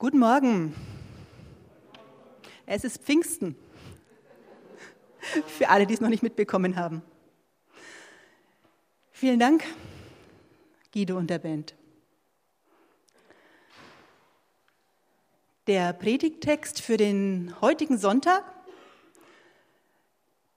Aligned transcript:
Guten 0.00 0.20
Morgen. 0.20 0.76
Es 2.66 2.84
ist 2.84 3.02
Pfingsten. 3.02 3.56
Für 5.48 5.70
alle, 5.70 5.88
die 5.88 5.94
es 5.94 6.00
noch 6.00 6.08
nicht 6.08 6.22
mitbekommen 6.22 6.76
haben. 6.76 7.02
Vielen 9.10 9.40
Dank, 9.40 9.64
Guido 10.94 11.18
und 11.18 11.28
der 11.28 11.40
Band. 11.40 11.74
Der 15.66 15.92
Predigttext 15.94 16.80
für 16.80 16.96
den 16.96 17.52
heutigen 17.60 17.98
Sonntag, 17.98 18.44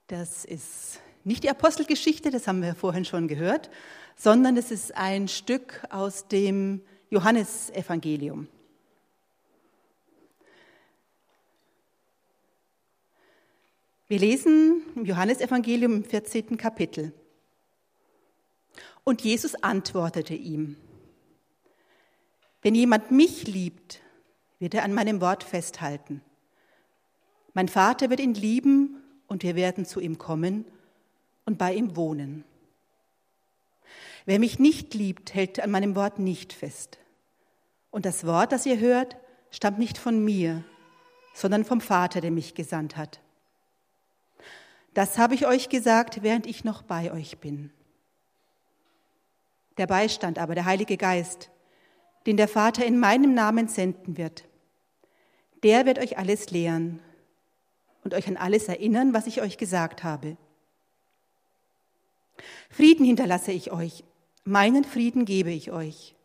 das 0.06 0.46
ist 0.46 1.00
nicht 1.24 1.44
die 1.44 1.50
Apostelgeschichte, 1.50 2.30
das 2.30 2.48
haben 2.48 2.62
wir 2.62 2.76
vorhin 2.76 3.06
schon 3.06 3.28
gehört, 3.28 3.72
sondern 4.16 4.56
es 4.56 4.70
ist 4.70 4.96
ein 4.96 5.28
Stück 5.28 5.82
aus 5.90 6.28
dem 6.28 6.84
Johannesevangelium. 7.10 8.48
Wir 14.12 14.20
lesen 14.20 14.82
im 14.94 15.06
Johannesevangelium 15.06 15.94
im 15.94 16.04
14. 16.04 16.58
Kapitel. 16.58 17.14
Und 19.06 19.22
Jesus 19.22 19.56
antwortete 19.64 20.34
ihm, 20.34 20.76
wenn 22.62 22.76
jemand 22.76 23.12
mich 23.12 23.48
liebt, 23.48 24.02
wird 24.60 24.74
er 24.74 24.84
an 24.84 24.94
meinem 24.94 25.22
Wort 25.22 25.46
festhalten. 25.46 26.22
Mein 27.54 27.70
Vater 27.70 28.10
wird 28.10 28.20
ihn 28.20 28.34
lieben 28.34 29.02
und 29.28 29.44
wir 29.44 29.56
werden 29.56 29.86
zu 29.86 30.02
ihm 30.02 30.18
kommen 30.18 30.66
und 31.46 31.58
bei 31.58 31.74
ihm 31.74 31.96
wohnen. 31.96 32.44
Wer 34.26 34.40
mich 34.40 34.60
nicht 34.60 34.94
liebt, 34.94 35.34
hält 35.34 35.62
an 35.62 35.72
meinem 35.72 35.96
Wort 35.96 36.20
nicht 36.20 36.52
fest. 36.52 37.00
Und 37.92 38.06
das 38.06 38.26
Wort, 38.26 38.52
das 38.52 38.66
ihr 38.66 38.78
hört, 38.78 39.16
stammt 39.52 39.80
nicht 39.80 39.98
von 39.98 40.22
mir, 40.22 40.66
sondern 41.34 41.64
vom 41.64 41.80
Vater, 41.80 42.20
der 42.20 42.32
mich 42.32 42.56
gesandt 42.56 42.98
hat. 42.98 43.22
Das 44.94 45.18
habe 45.18 45.36
ich 45.36 45.48
euch 45.48 45.70
gesagt, 45.70 46.22
während 46.22 46.46
ich 46.46 46.64
noch 46.64 46.82
bei 46.82 47.12
euch 47.12 47.38
bin. 47.38 47.72
Der 49.78 49.88
Beistand 49.88 50.38
aber, 50.38 50.54
der 50.54 50.66
Heilige 50.66 50.98
Geist, 50.98 51.50
den 52.26 52.38
der 52.38 52.50
Vater 52.50 52.86
in 52.86 53.00
meinem 53.00 53.34
Namen 53.34 53.68
senden 53.68 54.18
wird, 54.18 54.44
der 55.64 55.86
wird 55.86 55.98
euch 56.00 56.18
alles 56.18 56.52
lehren 56.52 57.00
und 58.04 58.14
euch 58.14 58.28
an 58.28 58.36
alles 58.36 58.68
erinnern, 58.68 59.14
was 59.14 59.28
ich 59.28 59.42
euch 59.42 59.58
gesagt 59.58 60.04
habe. 60.04 60.36
Frieden 62.70 63.06
hinterlasse 63.06 63.52
ich 63.52 63.72
euch, 63.72 64.04
meinen 64.44 64.84
Frieden 64.84 65.24
gebe 65.24 65.52
ich 65.52 65.72
euch. 65.72 66.16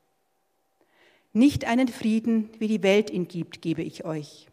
Nicht 1.33 1.67
einen 1.67 1.89
Frieden, 1.89 2.51
wie 2.59 2.69
die 2.69 2.83
Welt 2.83 3.11
ihn 3.11 3.29
gibt, 3.29 3.63
gebe 3.63 3.83
ich 3.83 4.05
euch. 4.05 4.49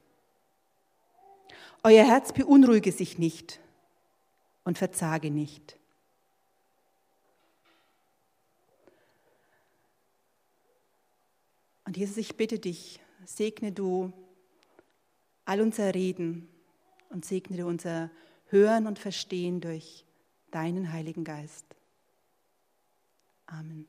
Euer 1.82 2.06
Herz 2.06 2.34
beunruhige 2.34 2.92
sich 2.92 3.18
nicht 3.18 3.63
und 4.64 4.78
verzage 4.78 5.32
nicht. 5.32 5.78
Und 11.86 11.98
Jesus, 11.98 12.18
ich 12.18 12.38
bitte 12.38 12.60
dich, 12.60 13.00
segne 13.26 13.72
du 13.72 14.14
all 15.46 15.62
unser 15.62 15.94
Reden 15.94 16.48
und 17.10 17.26
segne 17.26 17.58
du 17.58 17.68
unser 17.68 18.10
Hören 18.48 18.88
und 18.88 19.00
Verstehen 19.00 19.62
durch 19.62 20.06
deinen 20.52 20.92
Heiligen 20.94 21.24
Geist. 21.24 21.66
Amen. 23.48 23.88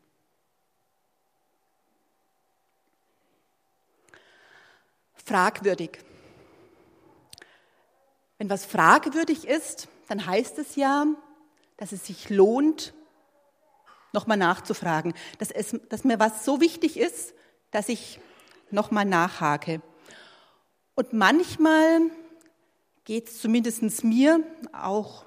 Fragwürdig. 5.15 5.99
Wenn 8.37 8.51
was 8.51 8.67
fragwürdig 8.67 9.47
ist, 9.47 9.89
dann 10.09 10.27
heißt 10.27 10.59
es 10.59 10.77
ja, 10.77 11.07
dass 11.77 11.93
es 11.93 12.07
sich 12.07 12.31
lohnt, 12.31 12.95
nochmal 14.13 14.37
nachzufragen, 14.37 15.13
dass, 15.39 15.51
es, 15.51 15.77
dass 15.89 16.05
mir 16.05 16.19
was 16.19 16.45
so 16.45 16.61
wichtig 16.61 16.99
ist, 16.99 17.35
dass 17.71 17.89
ich 17.89 18.21
nochmal 18.71 19.05
nachhake. 19.05 19.83
Und 20.95 21.13
manchmal 21.13 22.03
geht 23.05 23.29
es 23.29 23.41
zumindest 23.41 24.05
mir 24.05 24.43
auch 24.73 25.25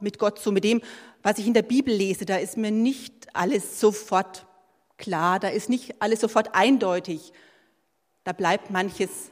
mit 0.00 0.18
Gott 0.18 0.38
so, 0.38 0.52
mit 0.52 0.64
dem, 0.64 0.80
was 1.22 1.38
ich 1.38 1.46
in 1.46 1.54
der 1.54 1.62
Bibel 1.62 1.92
lese, 1.92 2.24
da 2.24 2.36
ist 2.36 2.56
mir 2.56 2.70
nicht 2.70 3.34
alles 3.34 3.80
sofort 3.80 4.46
klar, 4.96 5.40
da 5.40 5.48
ist 5.48 5.68
nicht 5.68 6.00
alles 6.00 6.20
sofort 6.20 6.54
eindeutig. 6.54 7.32
Da 8.24 8.32
bleibt 8.32 8.70
manches 8.70 9.30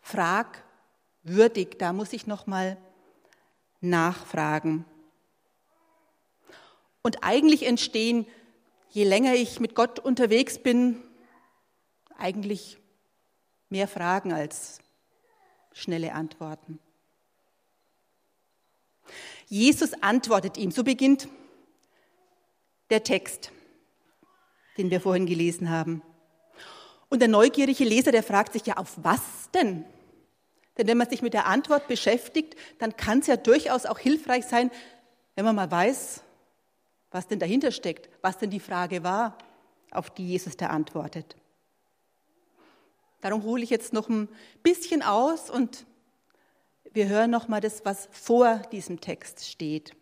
fragwürdig, 0.00 1.76
da 1.78 1.92
muss 1.92 2.12
ich 2.12 2.26
nochmal 2.26 2.76
nachfragen. 3.82 4.86
Und 7.02 7.22
eigentlich 7.22 7.66
entstehen, 7.66 8.26
je 8.90 9.04
länger 9.04 9.34
ich 9.34 9.60
mit 9.60 9.74
Gott 9.74 9.98
unterwegs 9.98 10.58
bin, 10.58 11.02
eigentlich 12.16 12.78
mehr 13.68 13.88
Fragen 13.88 14.32
als 14.32 14.78
schnelle 15.72 16.12
Antworten. 16.14 16.78
Jesus 19.46 19.92
antwortet 20.02 20.56
ihm, 20.56 20.70
so 20.70 20.84
beginnt 20.84 21.28
der 22.90 23.02
Text, 23.02 23.50
den 24.78 24.90
wir 24.90 25.00
vorhin 25.00 25.26
gelesen 25.26 25.70
haben. 25.70 26.02
Und 27.08 27.20
der 27.20 27.28
neugierige 27.28 27.84
Leser, 27.84 28.12
der 28.12 28.22
fragt 28.22 28.52
sich 28.52 28.64
ja, 28.66 28.76
auf 28.76 28.92
was 28.96 29.50
denn? 29.52 29.84
Denn 30.78 30.86
wenn 30.86 30.98
man 30.98 31.08
sich 31.08 31.22
mit 31.22 31.34
der 31.34 31.46
Antwort 31.46 31.86
beschäftigt, 31.86 32.56
dann 32.78 32.96
kann 32.96 33.18
es 33.18 33.26
ja 33.26 33.36
durchaus 33.36 33.84
auch 33.86 33.98
hilfreich 33.98 34.46
sein, 34.46 34.70
wenn 35.34 35.44
man 35.44 35.56
mal 35.56 35.70
weiß, 35.70 36.22
was 37.10 37.28
denn 37.28 37.38
dahinter 37.38 37.72
steckt, 37.72 38.08
was 38.22 38.38
denn 38.38 38.50
die 38.50 38.60
Frage 38.60 39.02
war, 39.02 39.36
auf 39.90 40.10
die 40.10 40.26
Jesus 40.26 40.56
da 40.56 40.68
antwortet. 40.68 41.36
Darum 43.20 43.44
hole 43.44 43.62
ich 43.62 43.70
jetzt 43.70 43.92
noch 43.92 44.08
ein 44.08 44.28
bisschen 44.62 45.02
aus 45.02 45.50
und 45.50 45.84
wir 46.92 47.08
hören 47.08 47.30
noch 47.30 47.48
mal 47.48 47.60
das, 47.60 47.84
was 47.84 48.08
vor 48.10 48.56
diesem 48.72 49.00
Text 49.00 49.46
steht. 49.46 49.94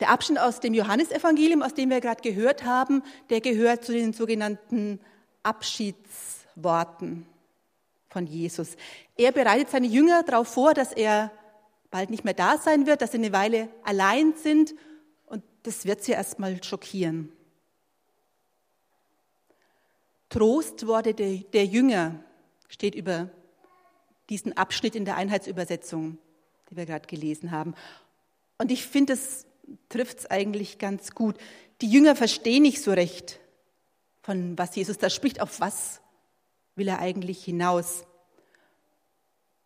Der 0.00 0.10
Abschnitt 0.10 0.38
aus 0.38 0.60
dem 0.60 0.74
Johannesevangelium, 0.74 1.62
aus 1.62 1.72
dem 1.72 1.88
wir 1.88 2.00
gerade 2.00 2.20
gehört 2.20 2.64
haben, 2.64 3.02
der 3.30 3.40
gehört 3.40 3.84
zu 3.84 3.92
den 3.92 4.12
sogenannten 4.12 5.00
Abschiedsworten 5.42 7.26
von 8.16 8.26
Jesus. 8.26 8.76
Er 9.18 9.30
bereitet 9.30 9.68
seine 9.68 9.86
Jünger 9.86 10.22
darauf 10.22 10.48
vor, 10.48 10.72
dass 10.72 10.90
er 10.90 11.30
bald 11.90 12.08
nicht 12.08 12.24
mehr 12.24 12.32
da 12.32 12.56
sein 12.56 12.86
wird, 12.86 13.02
dass 13.02 13.12
sie 13.12 13.18
eine 13.18 13.30
Weile 13.30 13.68
allein 13.84 14.32
sind 14.32 14.74
und 15.26 15.44
das 15.64 15.84
wird 15.84 16.02
sie 16.02 16.12
erstmal 16.12 16.64
schockieren. 16.64 17.30
Trostworte 20.30 21.12
der, 21.12 21.66
Jünger 21.66 22.18
steht 22.68 22.94
über 22.94 23.28
diesen 24.30 24.56
Abschnitt 24.56 24.96
in 24.96 25.04
der 25.04 25.18
Einheitsübersetzung, 25.18 26.16
die 26.70 26.76
wir 26.78 26.86
gerade 26.86 27.06
gelesen 27.06 27.50
haben. 27.50 27.74
Und 28.56 28.72
ich 28.72 28.86
finde, 28.86 29.12
es 29.12 29.44
trifft 29.90 30.20
es 30.20 30.30
eigentlich 30.30 30.78
ganz 30.78 31.10
gut. 31.10 31.36
Die 31.82 31.90
Jünger 31.90 32.16
verstehen 32.16 32.62
nicht 32.62 32.80
so 32.80 32.92
recht, 32.92 33.40
von 34.22 34.56
was 34.56 34.74
Jesus 34.74 34.96
da 34.96 35.10
spricht, 35.10 35.42
auf 35.42 35.60
was 35.60 36.00
will 36.76 36.88
er 36.88 37.00
eigentlich 37.00 37.42
hinaus? 37.44 38.04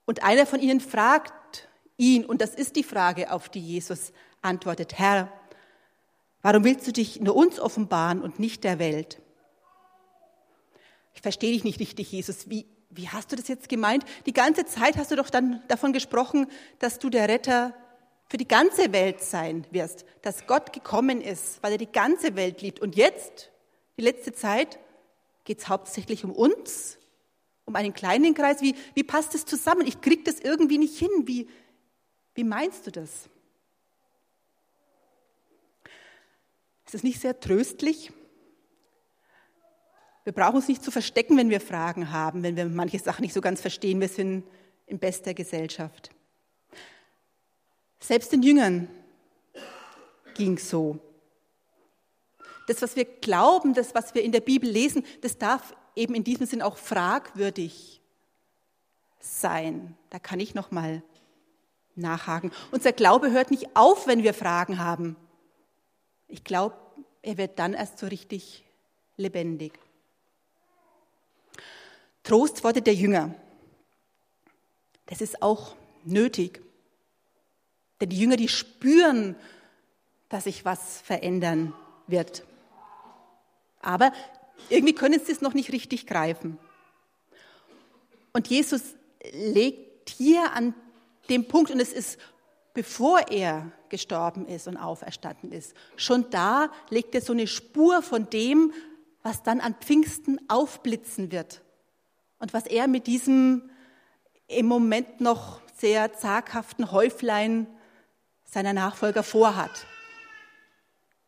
Und 0.06 0.22
einer 0.22 0.46
von 0.46 0.60
ihnen 0.60 0.80
fragt 0.80 1.68
ihn, 1.96 2.24
und 2.24 2.40
das 2.40 2.54
ist 2.54 2.76
die 2.76 2.82
Frage, 2.82 3.30
auf 3.30 3.48
die 3.48 3.60
Jesus 3.60 4.12
antwortet, 4.42 4.98
Herr, 4.98 5.30
warum 6.42 6.64
willst 6.64 6.86
du 6.86 6.92
dich 6.92 7.20
nur 7.20 7.36
uns 7.36 7.60
offenbaren 7.60 8.22
und 8.22 8.38
nicht 8.38 8.64
der 8.64 8.78
Welt? 8.78 9.20
Ich 11.14 11.20
verstehe 11.20 11.52
dich 11.52 11.64
nicht 11.64 11.80
richtig, 11.80 12.10
Jesus. 12.10 12.48
Wie, 12.48 12.66
wie 12.88 13.08
hast 13.08 13.30
du 13.30 13.36
das 13.36 13.48
jetzt 13.48 13.68
gemeint? 13.68 14.04
Die 14.26 14.32
ganze 14.32 14.64
Zeit 14.64 14.96
hast 14.96 15.10
du 15.10 15.16
doch 15.16 15.30
dann 15.30 15.62
davon 15.68 15.92
gesprochen, 15.92 16.46
dass 16.78 16.98
du 16.98 17.10
der 17.10 17.28
Retter 17.28 17.74
für 18.30 18.36
die 18.36 18.48
ganze 18.48 18.92
Welt 18.92 19.20
sein 19.20 19.66
wirst, 19.70 20.04
dass 20.22 20.46
Gott 20.46 20.72
gekommen 20.72 21.20
ist, 21.20 21.62
weil 21.62 21.72
er 21.72 21.78
die 21.78 21.90
ganze 21.90 22.36
Welt 22.36 22.62
liebt. 22.62 22.80
Und 22.80 22.94
jetzt, 22.94 23.50
die 23.96 24.02
letzte 24.02 24.32
Zeit, 24.32 24.78
geht 25.44 25.58
es 25.58 25.68
hauptsächlich 25.68 26.24
um 26.24 26.30
uns, 26.30 26.99
um 27.70 27.76
einen 27.76 27.94
kleinen 27.94 28.34
Kreis. 28.34 28.60
Wie, 28.60 28.74
wie 28.94 29.04
passt 29.04 29.32
das 29.32 29.46
zusammen? 29.46 29.86
Ich 29.86 30.00
kriege 30.00 30.24
das 30.24 30.40
irgendwie 30.40 30.78
nicht 30.78 30.98
hin. 30.98 31.08
Wie, 31.24 31.48
wie 32.34 32.44
meinst 32.44 32.86
du 32.86 32.90
das? 32.90 33.28
Ist 36.84 36.94
das 36.94 37.02
nicht 37.04 37.20
sehr 37.20 37.38
tröstlich? 37.38 38.12
Wir 40.24 40.32
brauchen 40.32 40.56
uns 40.56 40.68
nicht 40.68 40.82
zu 40.82 40.90
verstecken, 40.90 41.36
wenn 41.36 41.48
wir 41.48 41.60
Fragen 41.60 42.10
haben, 42.12 42.42
wenn 42.42 42.56
wir 42.56 42.66
manche 42.66 42.98
Sachen 42.98 43.22
nicht 43.22 43.32
so 43.32 43.40
ganz 43.40 43.60
verstehen. 43.60 44.00
Wir 44.00 44.08
sind 44.08 44.44
in 44.86 44.98
bester 44.98 45.32
Gesellschaft. 45.32 46.10
Selbst 48.00 48.32
den 48.32 48.42
Jüngern 48.42 48.88
ging 50.34 50.58
so. 50.58 50.98
Das, 52.66 52.82
was 52.82 52.96
wir 52.96 53.04
glauben, 53.04 53.74
das, 53.74 53.94
was 53.94 54.14
wir 54.14 54.22
in 54.22 54.32
der 54.32 54.40
Bibel 54.40 54.68
lesen, 54.68 55.04
das 55.20 55.38
darf 55.38 55.74
eben 56.00 56.14
in 56.14 56.24
diesem 56.24 56.46
Sinn 56.46 56.62
auch 56.62 56.78
fragwürdig 56.78 58.00
sein. 59.20 59.96
Da 60.08 60.18
kann 60.18 60.40
ich 60.40 60.54
noch 60.54 60.70
mal 60.70 61.02
nachhaken. 61.94 62.50
Unser 62.70 62.92
Glaube 62.92 63.30
hört 63.30 63.50
nicht 63.50 63.76
auf, 63.76 64.06
wenn 64.06 64.22
wir 64.22 64.34
Fragen 64.34 64.78
haben. 64.78 65.16
Ich 66.26 66.42
glaube, 66.42 66.76
er 67.22 67.36
wird 67.36 67.58
dann 67.58 67.74
erst 67.74 67.98
so 67.98 68.06
richtig 68.06 68.64
lebendig. 69.16 69.78
Trostworte 72.22 72.80
der 72.80 72.94
Jünger. 72.94 73.34
Das 75.06 75.20
ist 75.20 75.42
auch 75.42 75.76
nötig. 76.04 76.62
Denn 78.00 78.08
die 78.08 78.18
Jünger, 78.18 78.36
die 78.36 78.48
spüren, 78.48 79.36
dass 80.30 80.44
sich 80.44 80.64
was 80.64 81.00
verändern 81.02 81.74
wird. 82.06 82.44
Aber 83.82 84.12
irgendwie 84.68 84.94
können 84.94 85.20
sie 85.24 85.32
es 85.32 85.40
noch 85.40 85.54
nicht 85.54 85.72
richtig 85.72 86.06
greifen. 86.06 86.58
Und 88.32 88.48
Jesus 88.48 88.82
legt 89.32 90.10
hier 90.10 90.52
an 90.52 90.74
dem 91.28 91.46
Punkt, 91.48 91.70
und 91.70 91.80
es 91.80 91.92
ist 91.92 92.18
bevor 92.74 93.28
er 93.30 93.72
gestorben 93.88 94.46
ist 94.46 94.68
und 94.68 94.76
auferstanden 94.76 95.52
ist, 95.52 95.74
schon 95.96 96.30
da 96.30 96.70
legt 96.88 97.14
er 97.14 97.20
so 97.20 97.32
eine 97.32 97.46
Spur 97.46 98.02
von 98.02 98.30
dem, 98.30 98.72
was 99.22 99.42
dann 99.42 99.60
an 99.60 99.74
Pfingsten 99.74 100.40
aufblitzen 100.48 101.32
wird. 101.32 101.62
Und 102.38 102.54
was 102.54 102.66
er 102.66 102.88
mit 102.88 103.06
diesem 103.06 103.70
im 104.46 104.66
Moment 104.66 105.20
noch 105.20 105.60
sehr 105.76 106.12
zaghaften 106.14 106.90
Häuflein 106.90 107.66
seiner 108.44 108.72
Nachfolger 108.72 109.22
vorhat. 109.22 109.86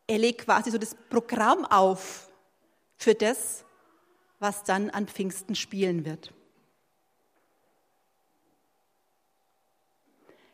Er 0.07 0.19
legt 0.19 0.45
quasi 0.45 0.71
so 0.71 0.79
das 0.79 0.95
Programm 1.09 1.65
auf 1.65 2.29
für 3.03 3.15
das, 3.15 3.65
was 4.39 4.65
dann 4.65 4.91
an 4.91 5.07
Pfingsten 5.07 5.55
spielen 5.55 6.05
wird. 6.05 6.33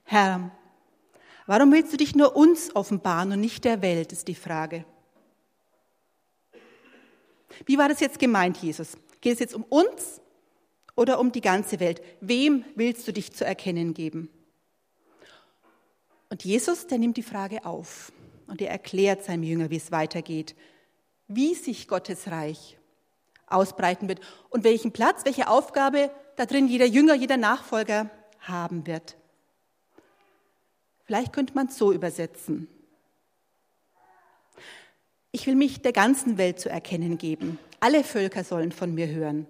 Herr, 0.05 0.51
warum 1.47 1.73
willst 1.73 1.93
du 1.93 1.99
dich 1.99 2.15
nur 2.15 2.35
uns 2.35 2.75
offenbaren 2.75 3.33
und 3.33 3.41
nicht 3.41 3.65
der 3.65 3.83
Welt, 3.83 4.13
ist 4.13 4.29
die 4.29 4.35
Frage. 4.35 4.85
Wie 7.67 7.77
war 7.77 7.89
das 7.89 8.01
jetzt 8.01 8.19
gemeint, 8.19 8.57
Jesus? 8.59 8.97
Geht 9.21 9.35
es 9.35 9.41
jetzt 9.41 9.55
um 9.55 9.65
uns 9.65 10.21
oder 10.97 11.19
um 11.19 11.33
die 11.33 11.41
ganze 11.41 11.81
Welt? 11.81 12.01
Wem 12.21 12.65
willst 12.75 13.07
du 13.07 13.13
dich 13.13 13.33
zu 13.33 13.45
erkennen 13.45 13.93
geben? 13.93 14.31
Und 16.31 16.45
Jesus, 16.45 16.87
der 16.87 16.99
nimmt 16.99 17.17
die 17.17 17.23
Frage 17.23 17.65
auf 17.65 18.13
und 18.47 18.63
er 18.63 18.71
erklärt 18.71 19.25
seinem 19.25 19.43
Jünger, 19.43 19.71
wie 19.71 19.77
es 19.77 19.93
weitergeht, 19.93 20.55
wie 21.29 21.55
sich 21.55 21.87
Gottes 21.87 22.31
Reich 22.31 22.79
ausbreiten 23.47 24.09
wird 24.09 24.21
und 24.51 24.65
welchen 24.65 24.93
Platz, 24.93 25.25
welche 25.25 25.49
Aufgabe 25.49 26.11
da 26.37 26.47
drin 26.47 26.69
jeder 26.69 26.87
Jünger, 26.87 27.15
jeder 27.15 27.37
Nachfolger 27.37 28.11
haben 28.41 28.87
wird. 28.87 29.17
Vielleicht 31.05 31.33
könnte 31.33 31.55
man 31.55 31.69
es 31.69 31.77
so 31.77 31.93
übersetzen. 31.93 32.69
Ich 35.31 35.47
will 35.47 35.55
mich 35.55 35.83
der 35.83 35.93
ganzen 35.93 36.39
Welt 36.39 36.59
zu 36.61 36.69
erkennen 36.69 37.19
geben. 37.19 37.59
Alle 37.81 38.03
Völker 38.03 38.45
sollen 38.45 38.73
von 38.73 38.95
mir 38.95 39.09
hören. 39.09 39.47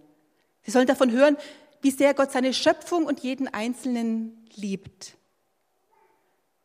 Sie 0.63 0.71
sollen 0.71 0.87
davon 0.87 1.11
hören, 1.11 1.37
wie 1.81 1.91
sehr 1.91 2.15
Gott 2.15 2.33
seine 2.33 2.53
Schöpfung 2.53 3.07
und 3.07 3.21
jeden 3.21 3.49
Einzelnen 3.49 4.47
liebt. 4.55 5.17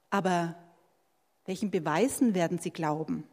Aber 0.10 0.56
welchen 1.46 1.72
Beweisen 1.72 2.34
werden 2.36 2.60
sie 2.60 2.72
glauben? 2.72 3.24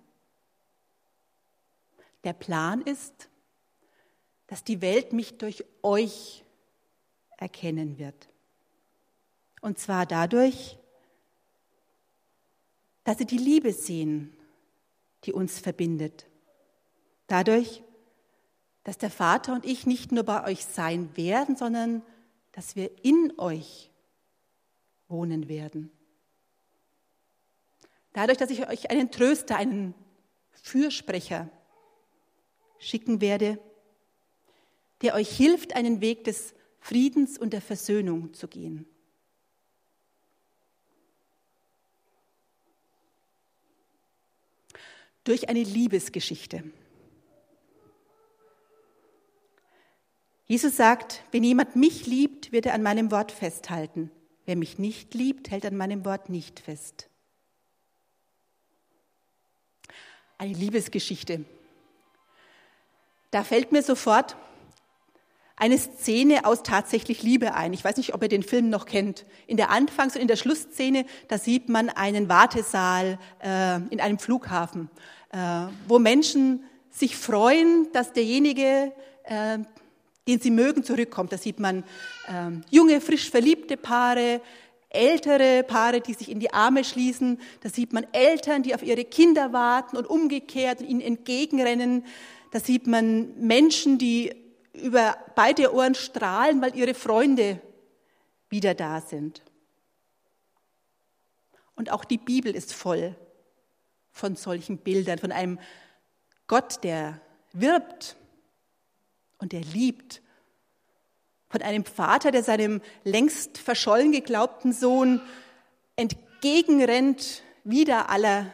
Der 2.24 2.32
Plan 2.32 2.82
ist, 2.82 3.28
dass 4.46 4.64
die 4.64 4.80
Welt 4.80 5.12
mich 5.12 5.38
durch 5.38 5.64
euch 5.82 6.44
erkennen 7.36 7.98
wird. 7.98 8.28
Und 9.60 9.78
zwar 9.78 10.06
dadurch, 10.06 10.78
dass 13.04 13.18
sie 13.18 13.26
die 13.26 13.38
Liebe 13.38 13.72
sehen, 13.72 14.36
die 15.24 15.32
uns 15.32 15.58
verbindet. 15.58 16.26
Dadurch, 17.26 17.82
dass 18.84 18.98
der 18.98 19.10
Vater 19.10 19.54
und 19.54 19.64
ich 19.64 19.86
nicht 19.86 20.12
nur 20.12 20.24
bei 20.24 20.44
euch 20.44 20.64
sein 20.64 21.16
werden, 21.16 21.56
sondern 21.56 22.02
dass 22.52 22.76
wir 22.76 23.04
in 23.04 23.32
euch 23.38 23.90
wohnen 25.08 25.48
werden. 25.48 25.90
Dadurch, 28.12 28.38
dass 28.38 28.50
ich 28.50 28.68
euch 28.68 28.90
einen 28.90 29.10
Tröster, 29.10 29.56
einen 29.56 29.94
Fürsprecher 30.50 31.48
schicken 32.80 33.20
werde, 33.20 33.60
der 35.02 35.14
euch 35.14 35.30
hilft, 35.30 35.76
einen 35.76 36.00
Weg 36.00 36.24
des 36.24 36.54
Friedens 36.80 37.38
und 37.38 37.52
der 37.52 37.60
Versöhnung 37.60 38.34
zu 38.34 38.48
gehen. 38.48 38.86
Durch 45.22 45.48
eine 45.48 45.62
Liebesgeschichte. 45.62 46.64
Jesus 50.46 50.76
sagt, 50.76 51.22
wenn 51.30 51.44
jemand 51.44 51.76
mich 51.76 52.06
liebt, 52.06 52.50
wird 52.50 52.66
er 52.66 52.74
an 52.74 52.82
meinem 52.82 53.12
Wort 53.12 53.30
festhalten. 53.30 54.10
Wer 54.46 54.56
mich 54.56 54.78
nicht 54.78 55.14
liebt, 55.14 55.50
hält 55.50 55.64
an 55.64 55.76
meinem 55.76 56.04
Wort 56.04 56.28
nicht 56.28 56.58
fest. 56.58 57.08
Eine 60.38 60.54
Liebesgeschichte. 60.54 61.44
Da 63.30 63.44
fällt 63.44 63.72
mir 63.72 63.82
sofort 63.82 64.36
eine 65.60 65.76
Szene 65.78 66.46
aus 66.46 66.62
tatsächlich 66.62 67.22
Liebe 67.22 67.54
ein. 67.54 67.74
Ich 67.74 67.84
weiß 67.84 67.98
nicht, 67.98 68.14
ob 68.14 68.22
ihr 68.22 68.28
den 68.28 68.42
Film 68.42 68.70
noch 68.70 68.86
kennt. 68.86 69.26
In 69.46 69.58
der 69.58 69.70
Anfangs- 69.70 70.14
und 70.16 70.22
in 70.22 70.28
der 70.28 70.36
Schlussszene, 70.36 71.04
da 71.28 71.36
sieht 71.36 71.68
man 71.68 71.90
einen 71.90 72.30
Wartesaal 72.30 73.18
äh, 73.44 73.76
in 73.90 74.00
einem 74.00 74.18
Flughafen, 74.18 74.88
äh, 75.32 75.38
wo 75.86 75.98
Menschen 75.98 76.64
sich 76.90 77.16
freuen, 77.16 77.88
dass 77.92 78.12
derjenige, 78.14 78.92
äh, 79.24 79.58
den 80.26 80.40
sie 80.40 80.50
mögen, 80.50 80.82
zurückkommt. 80.82 81.30
Da 81.30 81.36
sieht 81.36 81.60
man 81.60 81.84
ähm, 82.28 82.64
junge, 82.70 83.02
frisch 83.02 83.30
verliebte 83.30 83.76
Paare, 83.76 84.40
ältere 84.88 85.62
Paare, 85.62 86.00
die 86.00 86.14
sich 86.14 86.30
in 86.30 86.40
die 86.40 86.52
Arme 86.52 86.84
schließen. 86.84 87.38
Da 87.62 87.68
sieht 87.68 87.92
man 87.92 88.06
Eltern, 88.12 88.62
die 88.62 88.74
auf 88.74 88.82
ihre 88.82 89.04
Kinder 89.04 89.52
warten 89.52 89.98
und 89.98 90.08
umgekehrt 90.08 90.80
und 90.80 90.88
ihnen 90.88 91.00
entgegenrennen. 91.02 92.04
Da 92.50 92.60
sieht 92.60 92.86
man 92.86 93.38
Menschen, 93.38 93.98
die 93.98 94.34
über 94.72 95.16
beide 95.34 95.72
Ohren 95.74 95.94
strahlen, 95.94 96.60
weil 96.60 96.76
ihre 96.76 96.94
Freunde 96.94 97.60
wieder 98.48 98.74
da 98.74 99.00
sind. 99.00 99.42
Und 101.74 101.90
auch 101.90 102.04
die 102.04 102.18
Bibel 102.18 102.54
ist 102.54 102.74
voll 102.74 103.14
von 104.12 104.36
solchen 104.36 104.78
Bildern, 104.78 105.18
von 105.18 105.32
einem 105.32 105.58
Gott, 106.46 106.82
der 106.82 107.20
wirbt 107.52 108.16
und 109.38 109.52
der 109.52 109.62
liebt, 109.62 110.20
von 111.48 111.62
einem 111.62 111.84
Vater, 111.84 112.30
der 112.30 112.44
seinem 112.44 112.80
längst 113.02 113.58
verschollen 113.58 114.12
geglaubten 114.12 114.72
Sohn 114.72 115.20
entgegenrennt, 115.96 117.42
wieder 117.64 118.08
aller 118.08 118.52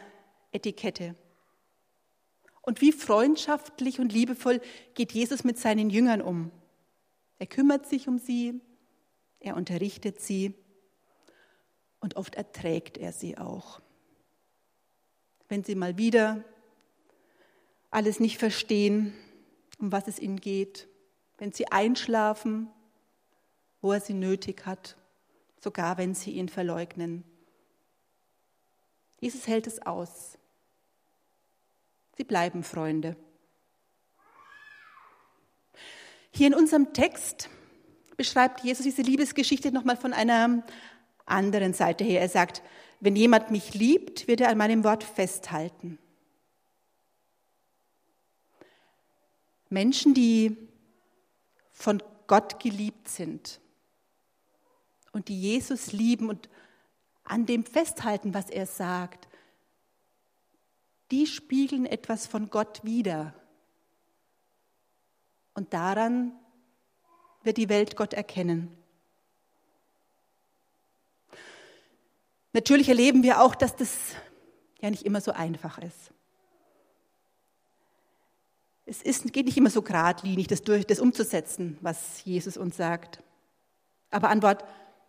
Etikette. 0.51 1.15
Und 2.67 2.81
wie 2.81 2.91
freundschaftlich 2.91 4.01
und 4.01 4.11
liebevoll 4.11 4.59
geht 4.93 5.13
Jesus 5.13 5.45
mit 5.45 5.57
seinen 5.57 5.89
Jüngern 5.89 6.21
um. 6.21 6.51
Er 7.39 7.47
kümmert 7.47 7.87
sich 7.87 8.09
um 8.09 8.19
sie, 8.19 8.59
er 9.39 9.55
unterrichtet 9.55 10.19
sie 10.19 10.53
und 12.01 12.17
oft 12.17 12.35
erträgt 12.35 12.97
er 12.97 13.13
sie 13.13 13.37
auch. 13.37 13.79
Wenn 15.47 15.63
sie 15.63 15.75
mal 15.75 15.97
wieder 15.97 16.43
alles 17.89 18.19
nicht 18.19 18.37
verstehen, 18.37 19.13
um 19.79 19.93
was 19.93 20.09
es 20.09 20.19
ihnen 20.19 20.41
geht, 20.41 20.89
wenn 21.37 21.53
sie 21.53 21.71
einschlafen, 21.71 22.67
wo 23.79 23.93
er 23.93 24.01
sie 24.01 24.13
nötig 24.13 24.65
hat, 24.65 24.97
sogar 25.57 25.97
wenn 25.97 26.13
sie 26.13 26.31
ihn 26.31 26.49
verleugnen. 26.49 27.23
Jesus 29.21 29.47
hält 29.47 29.67
es 29.67 29.81
aus. 29.85 30.36
Sie 32.17 32.23
bleiben 32.23 32.63
Freunde. 32.63 33.15
Hier 36.31 36.47
in 36.47 36.55
unserem 36.55 36.91
Text 36.91 37.47
beschreibt 38.15 38.63
Jesus 38.63 38.83
diese 38.85 39.03
Liebesgeschichte 39.03 39.71
nochmal 39.71 39.97
von 39.97 40.13
einer 40.13 40.63
anderen 41.27 41.73
Seite 41.73 42.03
her. 42.03 42.19
Er 42.19 42.29
sagt, 42.29 42.63
wenn 42.99 43.15
jemand 43.15 43.51
mich 43.51 43.75
liebt, 43.75 44.27
wird 44.27 44.41
er 44.41 44.49
an 44.49 44.57
meinem 44.57 44.83
Wort 44.83 45.03
festhalten. 45.03 45.99
Menschen, 49.69 50.15
die 50.15 50.57
von 51.71 52.01
Gott 52.25 52.59
geliebt 52.59 53.09
sind 53.09 53.59
und 55.11 55.27
die 55.27 55.39
Jesus 55.39 55.91
lieben 55.91 56.29
und 56.29 56.49
an 57.23 57.45
dem 57.45 57.63
festhalten, 57.63 58.33
was 58.33 58.49
er 58.49 58.65
sagt, 58.65 59.26
die 61.11 61.25
spiegeln 61.27 61.85
etwas 61.85 62.27
von 62.27 62.49
Gott 62.49 62.83
wider. 62.83 63.33
Und 65.53 65.73
daran 65.73 66.33
wird 67.43 67.57
die 67.57 67.69
Welt 67.69 67.95
Gott 67.95 68.13
erkennen. 68.13 68.77
Natürlich 72.53 72.89
erleben 72.89 73.23
wir 73.23 73.41
auch, 73.41 73.55
dass 73.55 73.75
das 73.75 73.95
ja 74.81 74.89
nicht 74.89 75.03
immer 75.03 75.21
so 75.21 75.31
einfach 75.31 75.77
ist. 75.77 76.11
Es 78.85 79.01
ist, 79.01 79.33
geht 79.33 79.45
nicht 79.45 79.57
immer 79.57 79.69
so 79.69 79.81
geradlinig, 79.81 80.47
das, 80.47 80.61
durch, 80.61 80.85
das 80.85 80.99
umzusetzen, 80.99 81.77
was 81.81 82.23
Jesus 82.23 82.55
uns 82.55 82.77
sagt. 82.77 83.21
Aber 84.09 84.29
an 84.29 84.41
Wort 84.41 84.63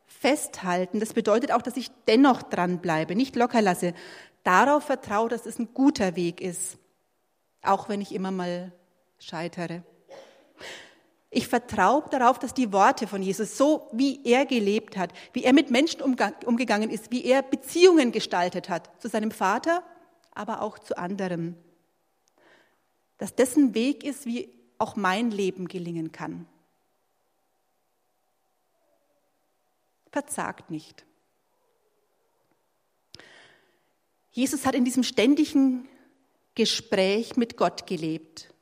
festhalten, 0.09 0.99
das 0.99 1.13
bedeutet 1.13 1.53
auch, 1.53 1.63
dass 1.63 1.77
ich 1.77 1.91
dennoch 2.09 2.43
dranbleibe, 2.43 3.15
nicht 3.15 3.37
locker 3.37 3.63
lasse, 3.63 3.95
darauf 4.43 4.85
vertraue, 4.85 5.29
dass 5.29 5.47
es 5.47 5.59
ein 5.59 5.75
guter 5.75 6.17
Weg 6.17 6.41
ist, 6.41 6.79
auch 7.63 7.89
wenn 7.89 8.01
ich 8.01 8.15
immer 8.15 8.31
mal 8.31 8.73
scheitere. 9.19 9.83
Ich 11.31 11.47
vertraue 11.47 12.05
darauf, 12.11 12.39
dass 12.39 12.55
die 12.55 12.73
Worte 12.73 13.07
von 13.07 13.23
Jesus, 13.23 13.59
so 13.59 13.89
wie 13.93 14.25
er 14.25 14.47
gelebt 14.47 14.97
hat, 14.97 15.13
wie 15.35 15.45
er 15.45 15.53
mit 15.53 15.71
Menschen 15.71 16.01
umgegangen 16.01 16.89
ist, 16.89 17.11
wie 17.11 17.25
er 17.25 17.43
Beziehungen 17.43 18.13
gestaltet 18.13 18.71
hat, 18.71 18.91
zu 19.01 19.09
seinem 19.09 19.31
Vater, 19.31 19.83
aber 20.33 20.63
auch 20.63 20.79
zu 20.79 20.97
anderen, 20.97 21.57
dass 23.19 23.35
dessen 23.35 23.75
Weg 23.75 24.05
ist, 24.05 24.25
wie 24.25 24.49
auch 24.79 24.97
mein 24.97 25.31
Leben 25.31 25.69
gelingen 25.69 26.13
kann. 26.13 26.47
Verzagt 30.11 30.71
nicht. 30.71 31.05
Jesus 34.31 34.67
hat 34.67 34.75
in 34.75 34.85
diesem 34.85 35.03
ständigen 35.03 35.89
Gespräch 36.55 37.37
mit 37.37 37.57
Gott 37.57 37.87
gelebt. 37.87 38.53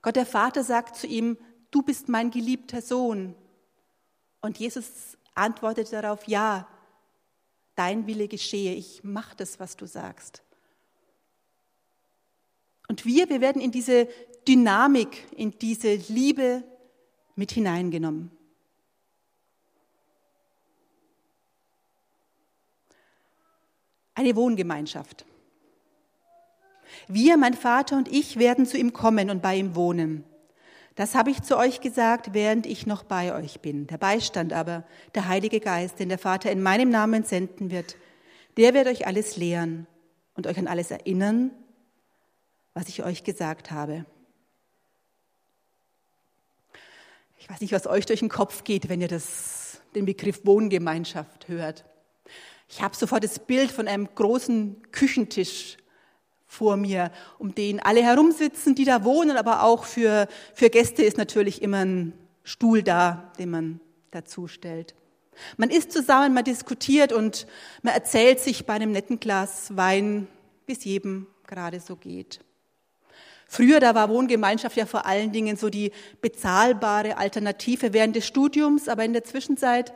Gott 0.00 0.16
der 0.16 0.26
Vater 0.26 0.64
sagt 0.64 0.96
zu 0.96 1.06
ihm, 1.06 1.38
du 1.70 1.82
bist 1.82 2.08
mein 2.08 2.30
geliebter 2.30 2.82
Sohn. 2.82 3.34
Und 4.40 4.58
Jesus 4.58 5.16
antwortet 5.34 5.92
darauf, 5.92 6.26
ja, 6.26 6.66
dein 7.74 8.06
Wille 8.06 8.28
geschehe, 8.28 8.74
ich 8.74 9.04
mache 9.04 9.36
das, 9.36 9.60
was 9.60 9.76
du 9.76 9.86
sagst. 9.86 10.42
Und 12.88 13.06
wir, 13.06 13.28
wir 13.28 13.40
werden 13.40 13.62
in 13.62 13.70
diese 13.70 14.08
Dynamik, 14.46 15.26
in 15.36 15.58
diese 15.58 15.94
Liebe 15.94 16.64
mit 17.36 17.52
hineingenommen. 17.52 18.30
Eine 24.22 24.36
Wohngemeinschaft. 24.36 25.26
Wir, 27.08 27.36
mein 27.36 27.54
Vater 27.54 27.96
und 27.96 28.06
ich, 28.06 28.38
werden 28.38 28.66
zu 28.66 28.78
ihm 28.78 28.92
kommen 28.92 29.30
und 29.30 29.42
bei 29.42 29.56
ihm 29.56 29.74
wohnen. 29.74 30.22
Das 30.94 31.16
habe 31.16 31.32
ich 31.32 31.42
zu 31.42 31.58
euch 31.58 31.80
gesagt, 31.80 32.32
während 32.32 32.66
ich 32.66 32.86
noch 32.86 33.02
bei 33.02 33.34
euch 33.34 33.58
bin. 33.58 33.88
Der 33.88 33.98
Beistand 33.98 34.52
aber, 34.52 34.84
der 35.16 35.26
Heilige 35.26 35.58
Geist, 35.58 35.98
den 35.98 36.08
der 36.08 36.18
Vater 36.18 36.52
in 36.52 36.62
meinem 36.62 36.88
Namen 36.88 37.24
senden 37.24 37.72
wird, 37.72 37.96
der 38.56 38.74
wird 38.74 38.86
euch 38.86 39.08
alles 39.08 39.36
lehren 39.36 39.88
und 40.34 40.46
euch 40.46 40.56
an 40.56 40.68
alles 40.68 40.92
erinnern, 40.92 41.50
was 42.74 42.88
ich 42.88 43.02
euch 43.02 43.24
gesagt 43.24 43.72
habe. 43.72 44.06
Ich 47.40 47.50
weiß 47.50 47.60
nicht, 47.60 47.72
was 47.72 47.88
euch 47.88 48.06
durch 48.06 48.20
den 48.20 48.28
Kopf 48.28 48.62
geht, 48.62 48.88
wenn 48.88 49.00
ihr 49.00 49.08
das, 49.08 49.80
den 49.96 50.06
Begriff 50.06 50.46
Wohngemeinschaft 50.46 51.48
hört. 51.48 51.84
Ich 52.74 52.80
habe 52.80 52.96
sofort 52.96 53.22
das 53.22 53.38
Bild 53.38 53.70
von 53.70 53.86
einem 53.86 54.08
großen 54.14 54.80
Küchentisch 54.92 55.76
vor 56.46 56.78
mir, 56.78 57.12
um 57.38 57.54
den 57.54 57.80
alle 57.80 58.02
herumsitzen, 58.02 58.74
die 58.74 58.86
da 58.86 59.04
wohnen, 59.04 59.36
aber 59.36 59.62
auch 59.62 59.84
für, 59.84 60.26
für 60.54 60.70
Gäste 60.70 61.02
ist 61.02 61.18
natürlich 61.18 61.60
immer 61.60 61.84
ein 61.84 62.14
Stuhl 62.44 62.82
da, 62.82 63.30
den 63.38 63.50
man 63.50 63.80
dazu 64.10 64.48
stellt. 64.48 64.94
Man 65.58 65.68
isst 65.68 65.92
zusammen, 65.92 66.32
man 66.32 66.44
diskutiert 66.44 67.12
und 67.12 67.46
man 67.82 67.92
erzählt 67.92 68.40
sich 68.40 68.64
bei 68.64 68.72
einem 68.72 68.92
netten 68.92 69.20
Glas 69.20 69.76
Wein, 69.76 70.26
wie 70.64 70.72
es 70.72 70.84
jedem 70.84 71.26
gerade 71.46 71.78
so 71.78 71.96
geht. 71.96 72.40
Früher, 73.46 73.80
da 73.80 73.94
war 73.94 74.08
Wohngemeinschaft 74.08 74.78
ja 74.78 74.86
vor 74.86 75.04
allen 75.04 75.30
Dingen 75.30 75.58
so 75.58 75.68
die 75.68 75.92
bezahlbare 76.22 77.18
Alternative 77.18 77.92
während 77.92 78.16
des 78.16 78.26
Studiums, 78.26 78.88
aber 78.88 79.04
in 79.04 79.12
der 79.12 79.24
Zwischenzeit, 79.24 79.92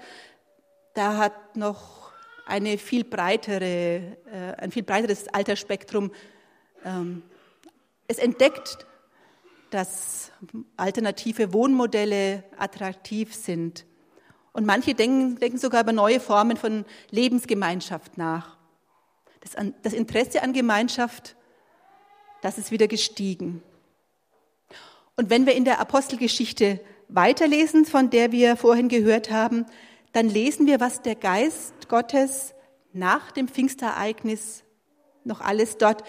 da 0.92 1.16
hat 1.16 1.56
noch 1.56 2.05
eine 2.46 2.78
viel 2.78 3.04
breitere, 3.04 4.16
äh, 4.32 4.54
ein 4.58 4.70
viel 4.70 4.84
breiteres 4.84 5.28
Altersspektrum 5.28 6.12
ähm, 6.84 7.22
es 8.08 8.18
entdeckt, 8.18 8.86
dass 9.70 10.30
alternative 10.76 11.52
Wohnmodelle 11.52 12.44
attraktiv 12.56 13.34
sind. 13.34 13.84
Und 14.52 14.64
manche 14.64 14.94
denken, 14.94 15.38
denken 15.38 15.58
sogar 15.58 15.82
über 15.82 15.92
neue 15.92 16.20
Formen 16.20 16.56
von 16.56 16.84
Lebensgemeinschaft 17.10 18.16
nach. 18.16 18.56
Das, 19.40 19.56
das 19.82 19.92
Interesse 19.92 20.42
an 20.42 20.52
Gemeinschaft, 20.52 21.36
das 22.42 22.58
ist 22.58 22.70
wieder 22.70 22.86
gestiegen. 22.86 23.62
Und 25.16 25.30
wenn 25.30 25.46
wir 25.46 25.54
in 25.54 25.64
der 25.64 25.80
Apostelgeschichte 25.80 26.80
weiterlesen, 27.08 27.84
von 27.84 28.10
der 28.10 28.32
wir 28.32 28.56
vorhin 28.56 28.88
gehört 28.88 29.30
haben, 29.30 29.66
dann 30.16 30.30
lesen 30.30 30.66
wir, 30.66 30.80
was 30.80 31.02
der 31.02 31.14
Geist 31.14 31.90
Gottes 31.90 32.54
nach 32.94 33.32
dem 33.32 33.48
Pfingstereignis 33.48 34.64
noch 35.24 35.42
alles 35.42 35.76
dort 35.76 36.04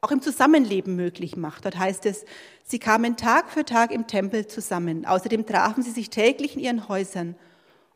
auch 0.00 0.12
im 0.12 0.22
Zusammenleben 0.22 0.94
möglich 0.94 1.36
macht. 1.36 1.64
Dort 1.64 1.76
heißt 1.76 2.06
es, 2.06 2.24
sie 2.62 2.78
kamen 2.78 3.16
Tag 3.16 3.50
für 3.50 3.64
Tag 3.64 3.90
im 3.90 4.06
Tempel 4.06 4.46
zusammen. 4.46 5.04
Außerdem 5.04 5.46
trafen 5.46 5.82
sie 5.82 5.90
sich 5.90 6.10
täglich 6.10 6.54
in 6.54 6.62
ihren 6.62 6.88
Häusern, 6.88 7.34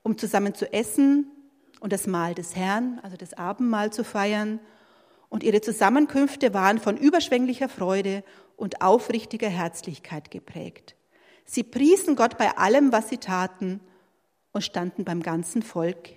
um 0.02 0.18
zusammen 0.18 0.56
zu 0.56 0.72
essen 0.72 1.30
und 1.78 1.92
das 1.92 2.08
Mahl 2.08 2.34
des 2.34 2.56
Herrn, 2.56 2.98
also 3.04 3.16
das 3.16 3.34
Abendmahl 3.34 3.92
zu 3.92 4.02
feiern. 4.02 4.58
Und 5.28 5.44
ihre 5.44 5.60
Zusammenkünfte 5.60 6.52
waren 6.52 6.80
von 6.80 6.96
überschwänglicher 6.96 7.68
Freude 7.68 8.24
und 8.56 8.82
aufrichtiger 8.82 9.50
Herzlichkeit 9.50 10.32
geprägt. 10.32 10.96
Sie 11.44 11.62
priesen 11.62 12.16
Gott 12.16 12.38
bei 12.38 12.58
allem, 12.58 12.90
was 12.90 13.08
sie 13.08 13.18
taten 13.18 13.78
und 14.54 14.62
standen 14.62 15.04
beim 15.04 15.22
ganzen 15.22 15.62
Volk 15.62 16.08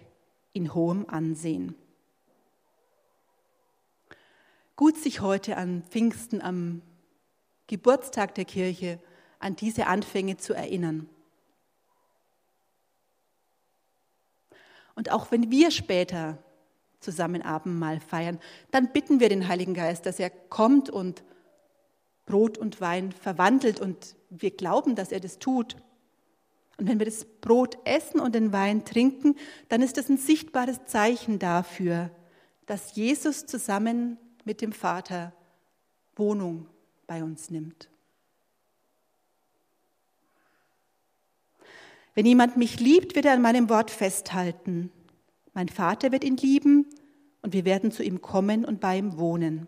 in 0.53 0.73
hohem 0.73 1.05
Ansehen 1.09 1.75
gut, 4.77 4.95
sich 4.95 5.19
heute 5.21 5.57
an 5.57 5.83
Pfingsten, 5.89 6.41
am 6.41 6.81
Geburtstag 7.65 8.35
der 8.35 8.45
Kirche, 8.45 8.99
an 9.39 9.57
diese 9.57 9.87
Anfänge 9.87 10.37
zu 10.37 10.53
erinnern. 10.53 11.09
Und 14.95 15.11
auch 15.11 15.31
wenn 15.31 15.51
wir 15.51 15.71
später 15.71 16.37
zusammen 16.99 17.41
Abendmahl 17.41 17.99
feiern, 17.99 18.39
dann 18.71 18.93
bitten 18.93 19.19
wir 19.19 19.29
den 19.29 19.47
Heiligen 19.47 19.73
Geist, 19.73 20.05
dass 20.05 20.19
er 20.19 20.29
kommt 20.29 20.89
und 20.89 21.23
Brot 22.25 22.57
und 22.57 22.79
Wein 22.79 23.11
verwandelt 23.11 23.79
und 23.79 24.15
wir 24.29 24.51
glauben, 24.51 24.95
dass 24.95 25.11
er 25.11 25.19
das 25.19 25.39
tut. 25.39 25.75
Und 26.77 26.87
wenn 26.87 26.99
wir 26.99 27.05
das 27.05 27.25
Brot 27.25 27.77
essen 27.85 28.19
und 28.19 28.35
den 28.35 28.53
Wein 28.53 28.85
trinken, 28.85 29.35
dann 29.69 29.81
ist 29.81 29.97
das 29.97 30.09
ein 30.09 30.17
sichtbares 30.17 30.85
Zeichen 30.85 31.39
dafür, 31.39 32.11
dass 32.67 32.95
Jesus 32.95 33.45
zusammen 33.45 34.17
mit 34.45 34.61
dem 34.61 34.71
Vater 34.71 35.33
Wohnung 36.15 36.67
bei 37.07 37.23
uns 37.23 37.49
nimmt. 37.49 37.89
Wenn 42.13 42.25
jemand 42.25 42.57
mich 42.57 42.79
liebt, 42.79 43.15
wird 43.15 43.25
er 43.25 43.33
an 43.33 43.41
meinem 43.41 43.69
Wort 43.69 43.91
festhalten. 43.91 44.91
Mein 45.53 45.69
Vater 45.69 46.11
wird 46.11 46.23
ihn 46.23 46.37
lieben 46.37 46.87
und 47.41 47.53
wir 47.53 47.65
werden 47.65 47.91
zu 47.91 48.03
ihm 48.03 48.21
kommen 48.21 48.65
und 48.65 48.79
bei 48.79 48.97
ihm 48.97 49.17
wohnen. 49.17 49.67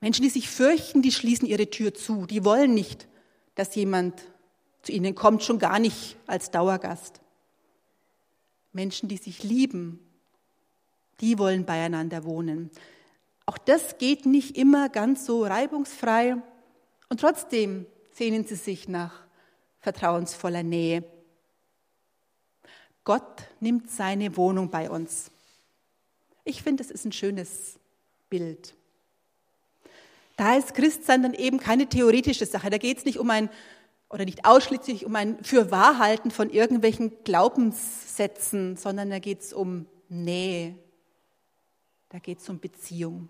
Menschen, 0.00 0.22
die 0.22 0.30
sich 0.30 0.48
fürchten, 0.48 1.02
die 1.02 1.12
schließen 1.12 1.48
ihre 1.48 1.70
Tür 1.70 1.94
zu. 1.94 2.26
Die 2.26 2.44
wollen 2.44 2.74
nicht, 2.74 3.08
dass 3.54 3.74
jemand 3.74 4.22
zu 4.82 4.92
ihnen 4.92 5.14
kommt, 5.14 5.42
schon 5.42 5.58
gar 5.58 5.78
nicht 5.78 6.16
als 6.26 6.50
Dauergast. 6.50 7.20
Menschen, 8.72 9.08
die 9.08 9.16
sich 9.16 9.42
lieben, 9.42 10.00
die 11.20 11.38
wollen 11.38 11.64
beieinander 11.64 12.24
wohnen. 12.24 12.70
Auch 13.46 13.58
das 13.58 13.98
geht 13.98 14.26
nicht 14.26 14.56
immer 14.56 14.88
ganz 14.88 15.26
so 15.26 15.44
reibungsfrei 15.44 16.36
und 17.08 17.20
trotzdem 17.20 17.86
sehnen 18.12 18.44
sie 18.44 18.56
sich 18.56 18.88
nach 18.88 19.24
vertrauensvoller 19.80 20.62
Nähe. 20.62 21.04
Gott 23.04 23.42
nimmt 23.60 23.90
seine 23.90 24.36
Wohnung 24.36 24.70
bei 24.70 24.90
uns. 24.90 25.30
Ich 26.44 26.62
finde, 26.62 26.82
es 26.82 26.90
ist 26.90 27.04
ein 27.04 27.12
schönes 27.12 27.78
Bild. 28.30 28.74
Da 30.36 30.56
ist 30.56 30.74
Christsein 30.74 31.22
dann 31.22 31.34
eben 31.34 31.58
keine 31.58 31.88
theoretische 31.88 32.46
Sache. 32.46 32.70
Da 32.70 32.78
geht 32.78 32.98
es 32.98 33.04
nicht 33.04 33.18
um 33.18 33.30
ein, 33.30 33.50
oder 34.10 34.24
nicht 34.24 34.44
ausschließlich 34.44 35.06
um 35.06 35.16
ein 35.16 35.42
Fürwahrhalten 35.42 36.30
von 36.30 36.50
irgendwelchen 36.50 37.24
Glaubenssätzen, 37.24 38.76
sondern 38.76 39.10
da 39.10 39.18
geht 39.18 39.40
es 39.40 39.52
um 39.52 39.86
Nähe, 40.08 40.76
da 42.10 42.18
geht 42.18 42.38
es 42.38 42.48
um 42.48 42.60
Beziehung. 42.60 43.28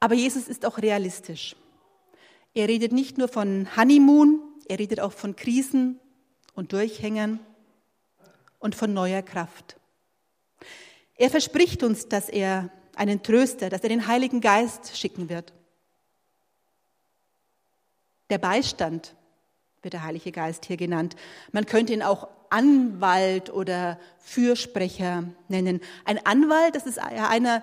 Aber 0.00 0.14
Jesus 0.14 0.48
ist 0.48 0.66
auch 0.66 0.78
realistisch. 0.78 1.54
Er 2.54 2.68
redet 2.68 2.92
nicht 2.92 3.18
nur 3.18 3.28
von 3.28 3.68
Honeymoon, 3.76 4.40
er 4.66 4.78
redet 4.78 5.00
auch 5.00 5.12
von 5.12 5.36
Krisen 5.36 6.00
und 6.54 6.72
Durchhängern 6.72 7.38
und 8.58 8.74
von 8.74 8.92
neuer 8.92 9.22
Kraft. 9.22 9.76
Er 11.16 11.30
verspricht 11.30 11.82
uns, 11.82 12.08
dass 12.08 12.28
er 12.28 12.70
einen 12.96 13.22
Tröster, 13.22 13.70
dass 13.70 13.82
er 13.82 13.88
den 13.88 14.06
Heiligen 14.06 14.40
Geist 14.40 14.96
schicken 14.96 15.28
wird. 15.28 15.52
Der 18.30 18.38
Beistand 18.38 19.14
wird 19.82 19.94
der 19.94 20.04
Heilige 20.04 20.32
Geist 20.32 20.64
hier 20.64 20.76
genannt. 20.76 21.16
Man 21.52 21.66
könnte 21.66 21.92
ihn 21.92 22.02
auch 22.02 22.28
Anwalt 22.50 23.50
oder 23.50 23.98
Fürsprecher 24.18 25.24
nennen. 25.48 25.80
Ein 26.04 26.24
Anwalt, 26.24 26.74
das 26.74 26.86
ist 26.86 26.98
einer, 26.98 27.62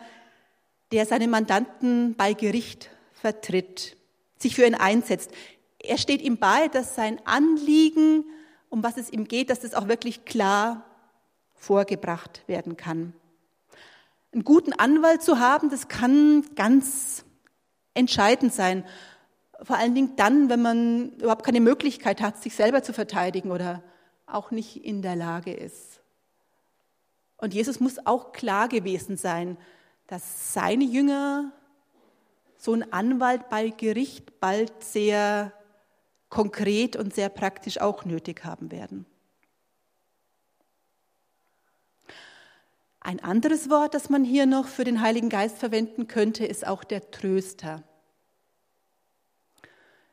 der 0.92 1.06
seine 1.06 1.28
Mandanten 1.28 2.16
bei 2.16 2.34
Gericht 2.34 2.90
vertritt, 3.14 3.98
sich 4.38 4.56
für 4.56 4.66
ihn 4.66 4.76
einsetzt. 4.76 5.32
Er 5.80 5.98
steht 5.98 6.22
ihm 6.22 6.38
bei, 6.38 6.68
dass 6.68 6.96
sein 6.96 7.22
Anliegen, 7.26 8.26
um 8.70 8.84
was 8.84 8.98
es 8.98 9.10
ihm 9.10 9.28
geht, 9.28 9.50
dass 9.50 9.62
das 9.62 9.74
auch 9.74 9.88
wirklich 9.88 10.26
klar 10.26 10.86
vorgebracht 11.56 12.44
werden 12.48 12.78
kann. 12.78 13.14
Einen 14.32 14.44
guten 14.44 14.74
Anwalt 14.74 15.24
zu 15.24 15.40
haben, 15.40 15.70
das 15.70 15.88
kann 15.88 16.46
ganz 16.56 17.26
entscheidend 17.94 18.54
sein. 18.54 18.86
Vor 19.62 19.78
allen 19.78 19.96
Dingen 19.96 20.16
dann, 20.16 20.50
wenn 20.50 20.62
man 20.62 21.10
überhaupt 21.14 21.46
keine 21.46 21.60
Möglichkeit 21.60 22.22
hat, 22.22 22.42
sich 22.42 22.56
selber 22.56 22.84
zu 22.84 22.94
verteidigen 22.94 23.52
oder 23.52 23.84
auch 24.26 24.52
nicht 24.52 24.86
in 24.86 25.02
der 25.02 25.16
Lage 25.16 25.54
ist. 25.54 26.02
Und 27.38 27.54
Jesus 27.54 27.80
muss 27.80 28.06
auch 28.06 28.32
klar 28.32 28.68
gewesen 28.68 29.18
sein, 29.18 29.58
dass 30.08 30.54
seine 30.54 30.84
Jünger 30.84 31.52
so 32.58 32.74
einen 32.74 32.92
Anwalt 32.92 33.50
bei 33.50 33.70
Gericht 33.70 34.40
bald 34.40 34.84
sehr 34.84 35.54
konkret 36.30 36.96
und 36.96 37.14
sehr 37.14 37.30
praktisch 37.30 37.80
auch 37.80 38.06
nötig 38.06 38.44
haben 38.44 38.72
werden. 38.72 39.06
Ein 43.10 43.22
anderes 43.22 43.72
Wort, 43.72 43.96
das 43.96 44.12
man 44.12 44.24
hier 44.24 44.46
noch 44.46 44.68
für 44.68 44.84
den 44.84 45.02
Heiligen 45.02 45.30
Geist 45.30 45.58
verwenden 45.58 46.06
könnte, 46.08 46.46
ist 46.46 46.68
auch 46.68 46.84
der 46.84 47.10
Tröster. 47.10 47.82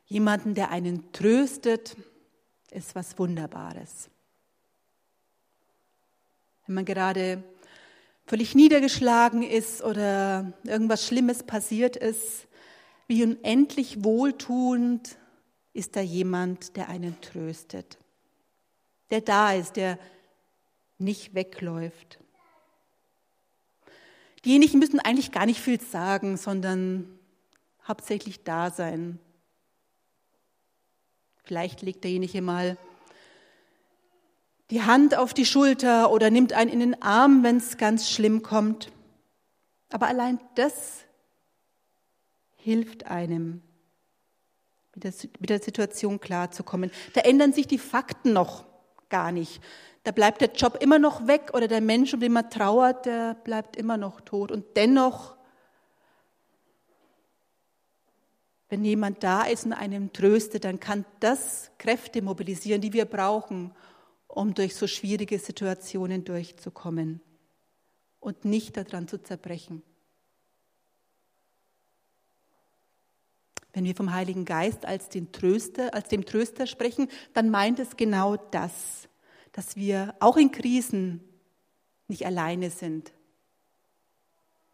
Jemanden, 0.06 0.54
der 0.54 0.70
einen 0.70 1.12
tröstet, 1.12 1.94
ist 2.70 2.94
was 2.94 3.18
Wunderbares. 3.18 4.08
Wenn 6.64 6.74
man 6.74 6.86
gerade 6.86 7.44
völlig 8.24 8.54
niedergeschlagen 8.54 9.42
ist 9.42 9.82
oder 9.82 10.54
irgendwas 10.64 11.06
Schlimmes 11.06 11.42
passiert 11.42 11.96
ist, 11.96 12.46
wie 13.08 13.22
unendlich 13.22 14.04
wohltuend 14.04 15.18
ist 15.74 15.96
da 15.96 16.00
jemand, 16.00 16.78
der 16.78 16.88
einen 16.88 17.20
tröstet, 17.20 17.98
der 19.10 19.20
da 19.20 19.52
ist, 19.52 19.76
der 19.76 19.98
nicht 20.96 21.34
wegläuft. 21.34 22.20
Diejenigen 24.46 24.78
müssen 24.78 25.00
eigentlich 25.00 25.32
gar 25.32 25.44
nicht 25.44 25.60
viel 25.60 25.80
sagen, 25.80 26.36
sondern 26.36 27.18
hauptsächlich 27.86 28.44
da 28.44 28.70
sein. 28.70 29.18
Vielleicht 31.42 31.82
legt 31.82 32.04
derjenige 32.04 32.40
mal 32.42 32.78
die 34.70 34.82
Hand 34.82 35.16
auf 35.16 35.34
die 35.34 35.46
Schulter 35.46 36.12
oder 36.12 36.30
nimmt 36.30 36.52
einen 36.52 36.70
in 36.70 36.78
den 36.78 37.02
Arm, 37.02 37.42
wenn 37.42 37.56
es 37.56 37.76
ganz 37.76 38.08
schlimm 38.08 38.44
kommt. 38.44 38.92
Aber 39.90 40.06
allein 40.06 40.38
das 40.54 41.04
hilft 42.54 43.06
einem, 43.06 43.62
mit 44.94 45.50
der, 45.50 45.60
Situation 45.60 46.20
klarzukommen. 46.20 46.92
Da 47.14 47.22
ändern 47.22 47.52
sich 47.52 47.66
die 47.66 47.78
Fakten 47.78 48.32
noch 48.32 48.64
gar 49.08 49.32
nicht. 49.32 49.60
Da 50.06 50.12
bleibt 50.12 50.40
der 50.40 50.52
Job 50.52 50.78
immer 50.80 51.00
noch 51.00 51.26
weg 51.26 51.50
oder 51.52 51.66
der 51.66 51.80
Mensch, 51.80 52.14
um 52.14 52.20
den 52.20 52.32
man 52.32 52.48
trauert, 52.48 53.06
der 53.06 53.34
bleibt 53.34 53.74
immer 53.74 53.96
noch 53.96 54.20
tot. 54.20 54.52
Und 54.52 54.64
dennoch, 54.76 55.36
wenn 58.68 58.84
jemand 58.84 59.24
da 59.24 59.42
ist 59.42 59.66
und 59.66 59.72
einem 59.72 60.12
tröstet, 60.12 60.62
dann 60.64 60.78
kann 60.78 61.04
das 61.18 61.72
Kräfte 61.78 62.22
mobilisieren, 62.22 62.80
die 62.80 62.92
wir 62.92 63.04
brauchen, 63.04 63.74
um 64.28 64.54
durch 64.54 64.76
so 64.76 64.86
schwierige 64.86 65.40
Situationen 65.40 66.22
durchzukommen 66.22 67.20
und 68.20 68.44
nicht 68.44 68.76
daran 68.76 69.08
zu 69.08 69.20
zerbrechen. 69.20 69.82
Wenn 73.72 73.82
wir 73.82 73.96
vom 73.96 74.14
Heiligen 74.14 74.44
Geist 74.44 74.86
als, 74.86 75.08
den 75.08 75.32
Tröster, 75.32 75.92
als 75.94 76.06
dem 76.06 76.24
Tröster 76.24 76.68
sprechen, 76.68 77.08
dann 77.34 77.50
meint 77.50 77.80
es 77.80 77.96
genau 77.96 78.36
das 78.36 79.08
dass 79.56 79.74
wir 79.74 80.14
auch 80.20 80.36
in 80.36 80.52
Krisen 80.52 81.24
nicht 82.08 82.26
alleine 82.26 82.68
sind 82.70 83.10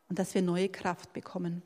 und 0.09 0.19
dass 0.19 0.35
wir 0.35 0.43
neue 0.43 0.69
Kraft 0.69 1.13
bekommen. 1.13 1.63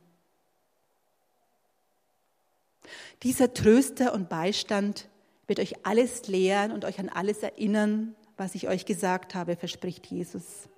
Dieser 3.22 3.54
Tröster 3.54 4.12
und 4.12 4.28
Beistand 4.28 5.08
wird 5.46 5.60
euch 5.60 5.86
alles 5.86 6.28
lehren 6.28 6.72
und 6.72 6.84
euch 6.84 6.98
an 6.98 7.08
alles 7.08 7.38
erinnern, 7.38 8.14
was 8.36 8.54
ich 8.54 8.68
euch 8.68 8.84
gesagt 8.84 9.34
habe, 9.34 9.56
verspricht 9.56 10.06
Jesus. 10.06 10.68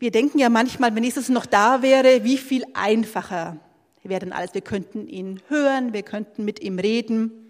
Wir 0.00 0.10
denken 0.10 0.40
ja 0.40 0.48
manchmal, 0.48 0.96
wenn 0.96 1.04
Jesus 1.04 1.28
noch 1.28 1.46
da 1.46 1.80
wäre, 1.80 2.24
wie 2.24 2.38
viel 2.38 2.64
einfacher 2.74 3.60
wäre 4.02 4.18
denn 4.18 4.32
alles. 4.32 4.52
Wir 4.52 4.62
könnten 4.62 5.06
ihn 5.06 5.40
hören, 5.46 5.92
wir 5.92 6.02
könnten 6.02 6.44
mit 6.44 6.60
ihm 6.60 6.80
reden. 6.80 7.43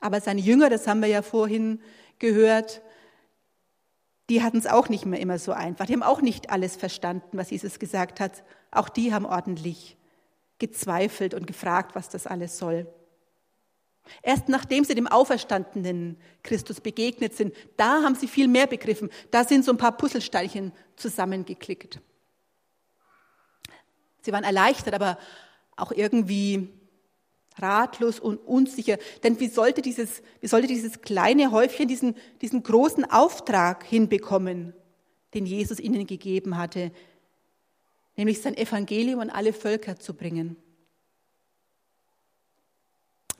Aber 0.00 0.20
seine 0.20 0.40
Jünger, 0.40 0.70
das 0.70 0.86
haben 0.86 1.00
wir 1.00 1.08
ja 1.08 1.22
vorhin 1.22 1.80
gehört, 2.18 2.82
die 4.28 4.42
hatten 4.42 4.58
es 4.58 4.66
auch 4.66 4.88
nicht 4.88 5.06
mehr 5.06 5.20
immer 5.20 5.38
so 5.38 5.52
einfach. 5.52 5.86
Die 5.86 5.92
haben 5.92 6.02
auch 6.02 6.20
nicht 6.20 6.50
alles 6.50 6.76
verstanden, 6.76 7.38
was 7.38 7.50
Jesus 7.50 7.78
gesagt 7.78 8.18
hat. 8.18 8.42
Auch 8.70 8.88
die 8.88 9.14
haben 9.14 9.24
ordentlich 9.24 9.96
gezweifelt 10.58 11.34
und 11.34 11.46
gefragt, 11.46 11.94
was 11.94 12.08
das 12.08 12.26
alles 12.26 12.58
soll. 12.58 12.86
Erst 14.22 14.48
nachdem 14.48 14.84
sie 14.84 14.94
dem 14.94 15.06
auferstandenen 15.06 16.16
Christus 16.42 16.80
begegnet 16.80 17.34
sind, 17.34 17.54
da 17.76 18.02
haben 18.02 18.14
sie 18.14 18.28
viel 18.28 18.48
mehr 18.48 18.66
begriffen. 18.66 19.10
Da 19.30 19.44
sind 19.44 19.64
so 19.64 19.72
ein 19.72 19.78
paar 19.78 19.96
Puzzlesteinchen 19.96 20.72
zusammengeklickt. 20.96 22.00
Sie 24.22 24.32
waren 24.32 24.44
erleichtert, 24.44 24.94
aber 24.94 25.18
auch 25.76 25.92
irgendwie 25.92 26.68
ratlos 27.56 28.20
und 28.20 28.38
unsicher. 28.38 28.98
Denn 29.22 29.40
wie 29.40 29.48
sollte 29.48 29.82
dieses, 29.82 30.22
wie 30.40 30.46
sollte 30.46 30.66
dieses 30.66 31.00
kleine 31.00 31.50
Häufchen 31.50 31.88
diesen, 31.88 32.14
diesen 32.40 32.62
großen 32.62 33.04
Auftrag 33.04 33.84
hinbekommen, 33.84 34.74
den 35.34 35.46
Jesus 35.46 35.80
ihnen 35.80 36.06
gegeben 36.06 36.56
hatte, 36.56 36.92
nämlich 38.16 38.40
sein 38.40 38.56
Evangelium 38.56 39.20
an 39.20 39.30
alle 39.30 39.52
Völker 39.52 39.96
zu 39.96 40.14
bringen? 40.14 40.56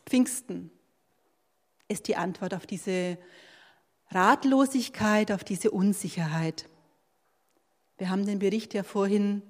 Pfingsten 0.06 0.70
ist 1.88 2.08
die 2.08 2.16
Antwort 2.16 2.54
auf 2.54 2.66
diese 2.66 3.18
Ratlosigkeit, 4.10 5.32
auf 5.32 5.44
diese 5.44 5.70
Unsicherheit. 5.70 6.68
Wir 7.98 8.10
haben 8.10 8.24
den 8.24 8.38
Bericht 8.38 8.74
ja 8.74 8.82
vorhin 8.82 9.42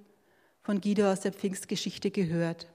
von 0.62 0.80
Guido 0.80 1.10
aus 1.10 1.20
der 1.20 1.32
Pfingstgeschichte 1.32 2.10
gehört. 2.10 2.72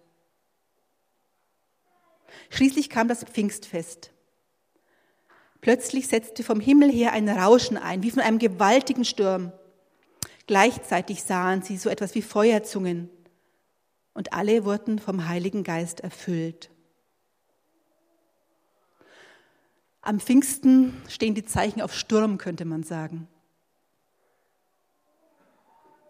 Schließlich 2.50 2.90
kam 2.90 3.08
das 3.08 3.24
Pfingstfest. 3.24 4.12
Plötzlich 5.62 6.08
setzte 6.08 6.44
vom 6.44 6.60
Himmel 6.60 6.92
her 6.92 7.14
ein 7.14 7.30
Rauschen 7.30 7.78
ein, 7.78 8.02
wie 8.02 8.12
von 8.12 8.22
einem 8.22 8.40
gewaltigen 8.40 9.06
Sturm. 9.06 9.52
Gleichzeitig 10.48 11.24
sahen 11.24 11.62
sie 11.62 11.78
so 11.78 11.90
etwas 11.90 12.16
wie 12.16 12.22
Feuerzungen 12.22 13.10
und 14.14 14.34
alle 14.34 14.66
wurden 14.66 15.00
vom 15.00 15.28
Heiligen 15.28 15.64
Geist 15.64 16.02
erfüllt. 16.02 16.72
Am 20.02 20.20
Pfingsten 20.20 21.00
stehen 21.08 21.36
die 21.36 21.46
Zeichen 21.46 21.82
auf 21.82 21.94
Sturm, 21.94 22.40
könnte 22.40 22.66
man 22.66 22.82
sagen. 22.82 23.28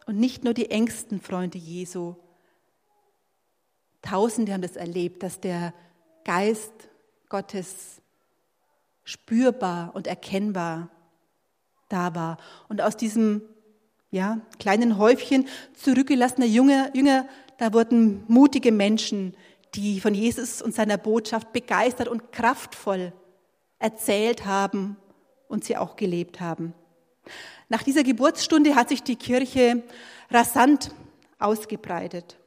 Und 0.06 0.18
nicht 0.18 0.46
nur 0.46 0.54
die 0.54 0.72
engsten 0.72 1.20
Freunde 1.20 1.58
Jesu. 1.58 2.16
Tausende 4.02 4.54
haben 4.54 4.62
das 4.62 4.78
erlebt, 4.78 5.24
dass 5.24 5.42
der 5.42 5.74
Geist 6.24 6.74
Gottes 7.30 8.02
spürbar 9.04 9.92
und 9.94 10.08
erkennbar 10.08 10.90
da 11.90 12.16
war. 12.16 12.38
Und 12.70 12.82
aus 12.82 12.98
diesem 12.98 13.42
ja, 14.12 14.40
kleinen 14.60 14.98
Häufchen 14.98 15.48
zurückgelassener 15.74 16.46
Jünger, 16.46 16.96
Jünger, 16.96 17.28
da 17.58 17.74
wurden 17.74 18.24
mutige 18.28 18.72
Menschen, 18.72 19.36
die 19.76 20.02
von 20.02 20.14
Jesus 20.14 20.62
und 20.62 20.76
seiner 20.76 20.98
Botschaft 20.98 21.54
begeistert 21.54 22.08
und 22.08 22.32
kraftvoll 22.32 23.14
erzählt 23.80 24.46
haben 24.46 24.98
und 25.48 25.64
sie 25.64 25.78
auch 25.78 25.96
gelebt 25.96 26.42
haben. 26.42 26.74
Nach 27.70 27.84
dieser 27.84 28.04
Geburtsstunde 28.04 28.76
hat 28.76 28.90
sich 28.90 29.04
die 29.04 29.16
Kirche 29.16 29.84
rasant 30.30 30.92
ausgebreitet. 31.40 32.38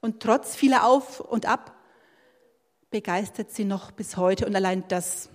Und 0.00 0.20
trotz 0.20 0.54
vieler 0.54 0.86
Auf 0.86 1.20
und 1.20 1.46
Ab 1.46 1.73
begeistert 2.94 3.50
sie 3.50 3.64
noch 3.64 3.90
bis 3.90 4.16
heute. 4.16 4.46
Und 4.46 4.54
allein 4.54 4.86
das 4.86 5.28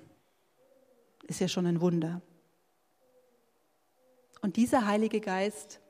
ist 1.27 1.41
ja 1.41 1.49
schon 1.49 1.65
ein 1.65 1.81
Wunder. 1.81 2.21
Und 4.41 4.55
dieser 4.55 4.85
Heilige 4.85 5.19
Geist, 5.19 5.81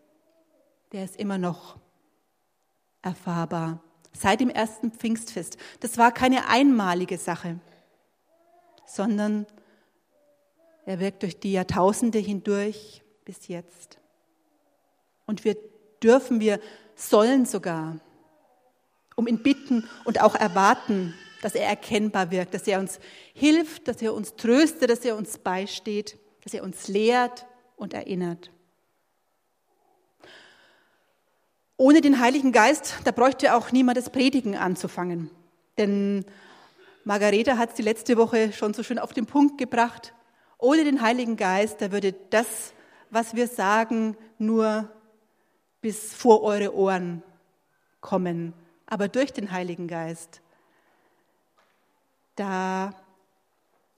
der 0.91 1.03
ist 1.05 1.15
immer 1.17 1.37
noch 1.37 1.77
erfahrbar. 3.03 3.83
Seit 4.13 4.39
dem 4.39 4.49
ersten 4.49 4.91
Pfingstfest. 4.91 5.57
Das 5.79 5.99
war 5.99 6.11
keine 6.11 6.47
einmalige 6.47 7.19
Sache, 7.19 7.59
sondern 8.87 9.45
er 10.87 10.99
wirkt 10.99 11.21
durch 11.21 11.39
die 11.39 11.51
Jahrtausende 11.51 12.17
hindurch 12.17 13.03
bis 13.25 13.47
jetzt. 13.47 13.99
Und 15.27 15.43
wir 15.45 15.55
dürfen, 16.01 16.39
wir 16.39 16.59
sollen 16.95 17.45
sogar 17.45 17.99
um 19.15 19.27
ihn 19.27 19.43
bitten 19.43 19.87
und 20.05 20.19
auch 20.19 20.33
erwarten, 20.33 21.13
dass 21.41 21.55
er 21.55 21.67
erkennbar 21.67 22.31
wirkt, 22.31 22.53
dass 22.53 22.67
er 22.67 22.79
uns 22.79 22.99
hilft, 23.33 23.87
dass 23.87 24.01
er 24.01 24.13
uns 24.13 24.35
tröstet, 24.35 24.89
dass 24.89 25.05
er 25.05 25.15
uns 25.15 25.37
beisteht, 25.37 26.17
dass 26.43 26.53
er 26.53 26.63
uns 26.63 26.87
lehrt 26.87 27.45
und 27.75 27.93
erinnert. 27.93 28.51
Ohne 31.77 32.01
den 32.01 32.19
Heiligen 32.19 32.51
Geist, 32.51 32.95
da 33.05 33.11
bräuchte 33.11 33.55
auch 33.55 33.71
niemand 33.71 33.97
das 33.97 34.09
Predigen 34.09 34.57
anzufangen. 34.57 35.31
Denn 35.77 36.25
Margareta 37.05 37.57
hat 37.57 37.69
es 37.69 37.75
die 37.75 37.83
letzte 37.83 38.17
Woche 38.17 38.51
schon 38.51 38.73
so 38.73 38.83
schön 38.83 38.99
auf 38.99 39.13
den 39.13 39.25
Punkt 39.25 39.57
gebracht. 39.57 40.13
Ohne 40.57 40.83
den 40.83 41.01
Heiligen 41.01 41.37
Geist, 41.37 41.81
da 41.81 41.93
würde 41.93 42.13
das, 42.31 42.73
was 43.09 43.33
wir 43.33 43.47
sagen, 43.47 44.17
nur 44.37 44.89
bis 45.79 46.13
vor 46.13 46.43
eure 46.43 46.75
Ohren 46.75 47.23
kommen. 48.01 48.53
Aber 48.85 49.07
durch 49.07 49.31
den 49.31 49.51
Heiligen 49.51 49.87
Geist, 49.87 50.41
da 52.39 52.95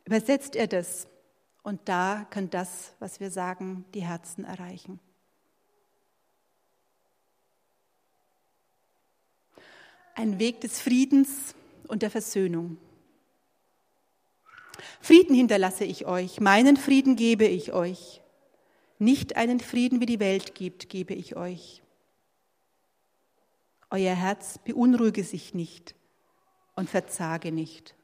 übersetzt 0.06 0.56
er 0.56 0.68
das 0.68 1.08
und 1.62 1.88
da 1.88 2.26
kann 2.32 2.50
das, 2.50 2.94
was 3.00 3.20
wir 3.20 3.30
sagen, 3.30 3.86
die 3.94 4.02
Herzen 4.02 4.46
erreichen. 4.46 5.00
Ein 10.16 10.40
Weg 10.40 10.60
des 10.62 10.82
Friedens 10.82 11.54
und 11.88 12.02
der 12.02 12.10
Versöhnung. 12.10 12.78
Frieden 15.00 15.36
hinterlasse 15.36 15.86
ich 15.86 16.06
euch, 16.06 16.40
meinen 16.40 16.78
Frieden 16.78 17.16
gebe 17.16 17.46
ich 17.46 17.74
euch. 17.74 18.22
Nicht 18.98 19.36
einen 19.36 19.60
Frieden, 19.60 20.00
wie 20.00 20.06
die 20.06 20.20
Welt 20.20 20.56
gibt, 20.56 20.90
gebe 20.90 21.14
ich 21.14 21.36
euch. 21.36 21.82
Euer 23.90 24.16
Herz 24.16 24.58
beunruhige 24.58 25.24
sich 25.24 25.54
nicht 25.54 25.96
und 26.76 26.90
verzage 26.90 27.52
nicht. 27.52 27.96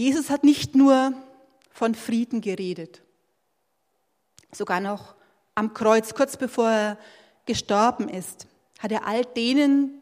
Jesus 0.00 0.30
hat 0.30 0.44
nicht 0.44 0.74
nur 0.74 1.12
von 1.72 1.94
Frieden 1.94 2.40
geredet, 2.40 3.02
sogar 4.50 4.80
noch 4.80 5.14
am 5.54 5.74
Kreuz, 5.74 6.14
kurz 6.14 6.38
bevor 6.38 6.70
er 6.70 6.98
gestorben 7.44 8.08
ist, 8.08 8.46
hat 8.78 8.92
er 8.92 9.06
all 9.06 9.26
denen, 9.26 10.00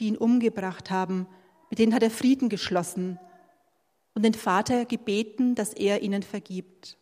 die 0.00 0.08
ihn 0.08 0.16
umgebracht 0.16 0.90
haben, 0.90 1.28
mit 1.70 1.78
denen 1.78 1.94
hat 1.94 2.02
er 2.02 2.10
Frieden 2.10 2.48
geschlossen 2.48 3.20
und 4.14 4.24
den 4.24 4.34
Vater 4.34 4.84
gebeten, 4.84 5.54
dass 5.54 5.72
er 5.72 6.02
ihnen 6.02 6.24
vergibt. 6.24 6.98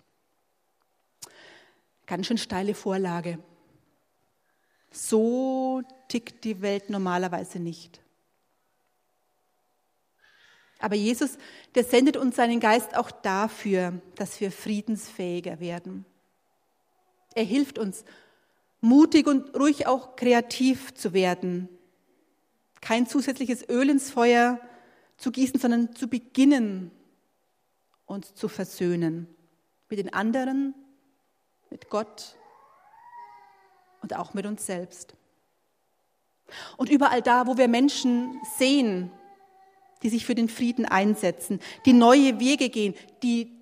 Ganz 2.04 2.26
schön 2.26 2.36
steile 2.36 2.74
Vorlage. 2.74 3.38
So 4.90 5.80
tickt 6.08 6.44
die 6.44 6.60
Welt 6.60 6.90
normalerweise 6.90 7.58
nicht. 7.58 8.02
Aber 10.80 10.96
Jesus, 10.96 11.36
der 11.74 11.84
sendet 11.84 12.16
uns 12.16 12.36
seinen 12.36 12.58
Geist 12.58 12.96
auch 12.96 13.10
dafür, 13.10 14.00
dass 14.16 14.40
wir 14.40 14.50
friedensfähiger 14.50 15.60
werden. 15.60 16.06
Er 17.34 17.44
hilft 17.44 17.78
uns, 17.78 18.04
mutig 18.80 19.26
und 19.26 19.54
ruhig 19.54 19.86
auch 19.86 20.16
kreativ 20.16 20.94
zu 20.94 21.12
werden. 21.12 21.68
Kein 22.80 23.06
zusätzliches 23.06 23.68
Öl 23.68 23.90
ins 23.90 24.10
Feuer 24.10 24.58
zu 25.18 25.30
gießen, 25.30 25.60
sondern 25.60 25.94
zu 25.94 26.08
beginnen, 26.08 26.90
uns 28.06 28.34
zu 28.34 28.48
versöhnen. 28.48 29.28
Mit 29.90 29.98
den 29.98 30.12
anderen, 30.14 30.74
mit 31.68 31.90
Gott 31.90 32.36
und 34.02 34.16
auch 34.16 34.32
mit 34.32 34.46
uns 34.46 34.64
selbst. 34.64 35.14
Und 36.78 36.88
überall 36.88 37.22
da, 37.22 37.46
wo 37.46 37.58
wir 37.58 37.68
Menschen 37.68 38.40
sehen, 38.56 39.12
die 40.02 40.08
sich 40.08 40.24
für 40.26 40.34
den 40.34 40.48
Frieden 40.48 40.86
einsetzen, 40.86 41.60
die 41.84 41.92
neue 41.92 42.40
Wege 42.40 42.70
gehen, 42.70 42.94
die 43.22 43.52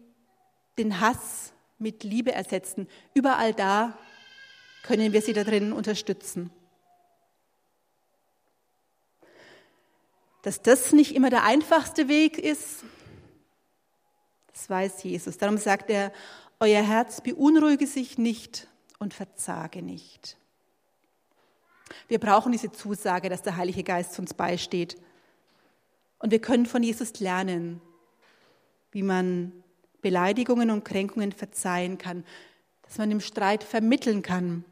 den 0.78 1.00
Hass 1.00 1.52
mit 1.78 2.04
Liebe 2.04 2.32
ersetzen. 2.32 2.88
Überall 3.14 3.52
da 3.52 3.98
können 4.82 5.12
wir 5.12 5.22
sie 5.22 5.32
darin 5.32 5.72
unterstützen. 5.72 6.50
Dass 10.42 10.62
das 10.62 10.92
nicht 10.92 11.14
immer 11.14 11.30
der 11.30 11.42
einfachste 11.42 12.08
Weg 12.08 12.38
ist, 12.38 12.84
das 14.52 14.70
weiß 14.70 15.02
Jesus. 15.02 15.38
Darum 15.38 15.58
sagt 15.58 15.90
er, 15.90 16.12
euer 16.60 16.82
Herz 16.82 17.20
beunruhige 17.20 17.86
sich 17.86 18.18
nicht 18.18 18.68
und 18.98 19.14
verzage 19.14 19.82
nicht. 19.82 20.36
Wir 22.08 22.18
brauchen 22.18 22.52
diese 22.52 22.72
Zusage, 22.72 23.28
dass 23.28 23.42
der 23.42 23.56
Heilige 23.56 23.82
Geist 23.82 24.18
uns 24.18 24.34
beisteht 24.34 24.96
und 26.18 26.30
wir 26.30 26.40
können 26.40 26.66
von 26.66 26.82
Jesus 26.82 27.20
lernen, 27.20 27.80
wie 28.90 29.02
man 29.02 29.52
Beleidigungen 30.00 30.70
und 30.70 30.84
Kränkungen 30.84 31.32
verzeihen 31.32 31.98
kann, 31.98 32.24
dass 32.82 32.98
man 32.98 33.10
im 33.10 33.20
Streit 33.20 33.62
vermitteln 33.62 34.22
kann, 34.22 34.64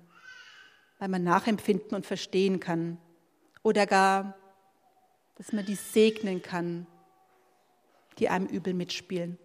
weil 0.98 1.08
man 1.08 1.22
nachempfinden 1.22 1.94
und 1.94 2.06
verstehen 2.06 2.60
kann. 2.60 2.98
Oder 3.62 3.86
gar, 3.86 4.36
dass 5.36 5.52
man 5.52 5.66
die 5.66 5.74
segnen 5.74 6.42
kann, 6.42 6.86
die 8.18 8.28
einem 8.28 8.46
übel 8.46 8.72
mitspielen. 8.72 9.38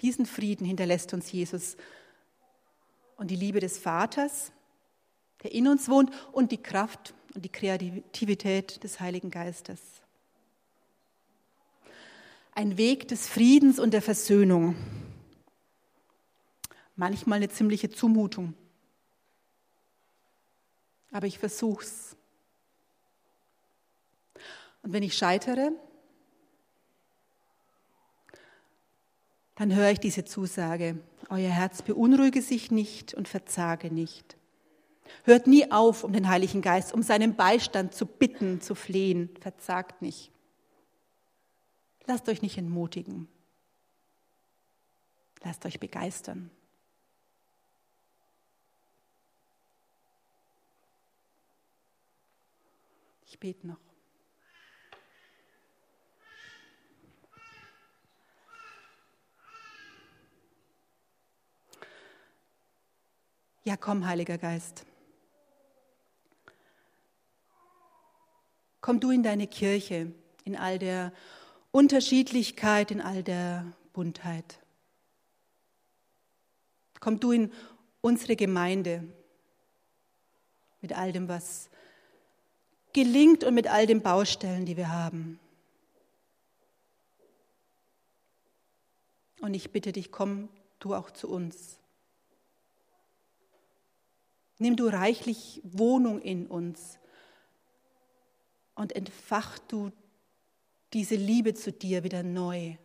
Diesen 0.00 0.26
Frieden 0.26 0.64
hinterlässt 0.64 1.12
uns 1.12 1.32
Jesus 1.32 1.76
und 3.16 3.32
die 3.32 3.36
Liebe 3.36 3.58
des 3.58 3.78
Vaters, 3.78 4.52
der 5.42 5.52
in 5.52 5.66
uns 5.66 5.88
wohnt, 5.88 6.12
und 6.30 6.52
die 6.52 6.62
Kraft 6.62 7.14
und 7.34 7.44
die 7.44 7.50
Kreativität 7.50 8.82
des 8.82 9.00
Heiligen 9.00 9.30
Geistes. 9.30 9.80
Ein 12.52 12.76
Weg 12.76 13.06
des 13.08 13.28
Friedens 13.28 13.78
und 13.78 13.92
der 13.92 14.02
Versöhnung. 14.02 14.74
Manchmal 16.96 17.36
eine 17.36 17.48
ziemliche 17.48 17.90
Zumutung. 17.90 18.54
Aber 21.12 21.26
ich 21.26 21.38
versuche 21.38 21.84
es. 21.84 22.16
Und 24.82 24.92
wenn 24.92 25.02
ich 25.02 25.16
scheitere, 25.16 25.72
dann 29.58 29.74
höre 29.74 29.90
ich 29.90 30.00
diese 30.00 30.24
Zusage, 30.24 30.98
euer 31.28 31.50
Herz 31.50 31.82
beunruhige 31.82 32.42
sich 32.42 32.70
nicht 32.70 33.12
und 33.12 33.28
verzage 33.28 33.92
nicht. 33.92 34.37
Hört 35.24 35.46
nie 35.46 35.70
auf, 35.70 36.04
um 36.04 36.12
den 36.12 36.28
Heiligen 36.28 36.62
Geist, 36.62 36.92
um 36.92 37.02
seinen 37.02 37.36
Beistand 37.36 37.94
zu 37.94 38.06
bitten, 38.06 38.60
zu 38.60 38.74
flehen. 38.74 39.30
Verzagt 39.40 40.02
nicht. 40.02 40.30
Lasst 42.06 42.28
euch 42.28 42.42
nicht 42.42 42.56
entmutigen. 42.56 43.28
Lasst 45.42 45.64
euch 45.66 45.78
begeistern. 45.78 46.50
Ich 53.26 53.38
bete 53.38 53.66
noch. 53.66 53.76
Ja, 63.64 63.76
komm, 63.76 64.06
Heiliger 64.06 64.38
Geist. 64.38 64.87
Komm 68.88 69.00
du 69.00 69.10
in 69.10 69.22
deine 69.22 69.46
Kirche, 69.46 70.14
in 70.46 70.56
all 70.56 70.78
der 70.78 71.12
Unterschiedlichkeit, 71.72 72.90
in 72.90 73.02
all 73.02 73.22
der 73.22 73.70
Buntheit. 73.92 74.60
Komm 76.98 77.20
du 77.20 77.32
in 77.32 77.52
unsere 78.00 78.34
Gemeinde 78.34 79.06
mit 80.80 80.96
all 80.96 81.12
dem, 81.12 81.28
was 81.28 81.68
gelingt 82.94 83.44
und 83.44 83.52
mit 83.52 83.66
all 83.66 83.86
den 83.86 84.00
Baustellen, 84.00 84.64
die 84.64 84.78
wir 84.78 84.90
haben. 84.90 85.38
Und 89.42 89.52
ich 89.52 89.70
bitte 89.70 89.92
dich, 89.92 90.10
komm 90.10 90.48
du 90.78 90.94
auch 90.94 91.10
zu 91.10 91.28
uns. 91.28 91.78
Nimm 94.56 94.76
du 94.76 94.86
reichlich 94.86 95.60
Wohnung 95.62 96.22
in 96.22 96.46
uns 96.46 96.98
und 98.78 98.94
entfach 98.94 99.58
du 99.58 99.90
diese 100.92 101.16
Liebe 101.16 101.52
zu 101.52 101.72
dir 101.72 102.04
wieder 102.04 102.22
neu. 102.22 102.76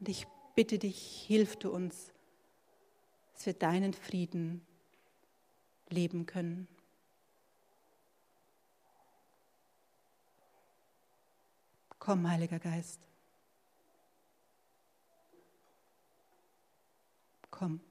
Und 0.00 0.08
ich 0.08 0.26
bitte 0.54 0.78
dich, 0.78 1.24
hilf 1.26 1.56
du 1.56 1.70
uns, 1.70 2.10
dass 3.34 3.44
wir 3.44 3.52
deinen 3.52 3.92
Frieden 3.92 4.64
leben 5.90 6.24
können. 6.24 6.66
Komm, 11.98 12.26
Heiliger 12.30 12.58
Geist. 12.58 13.06
Komm. 17.50 17.85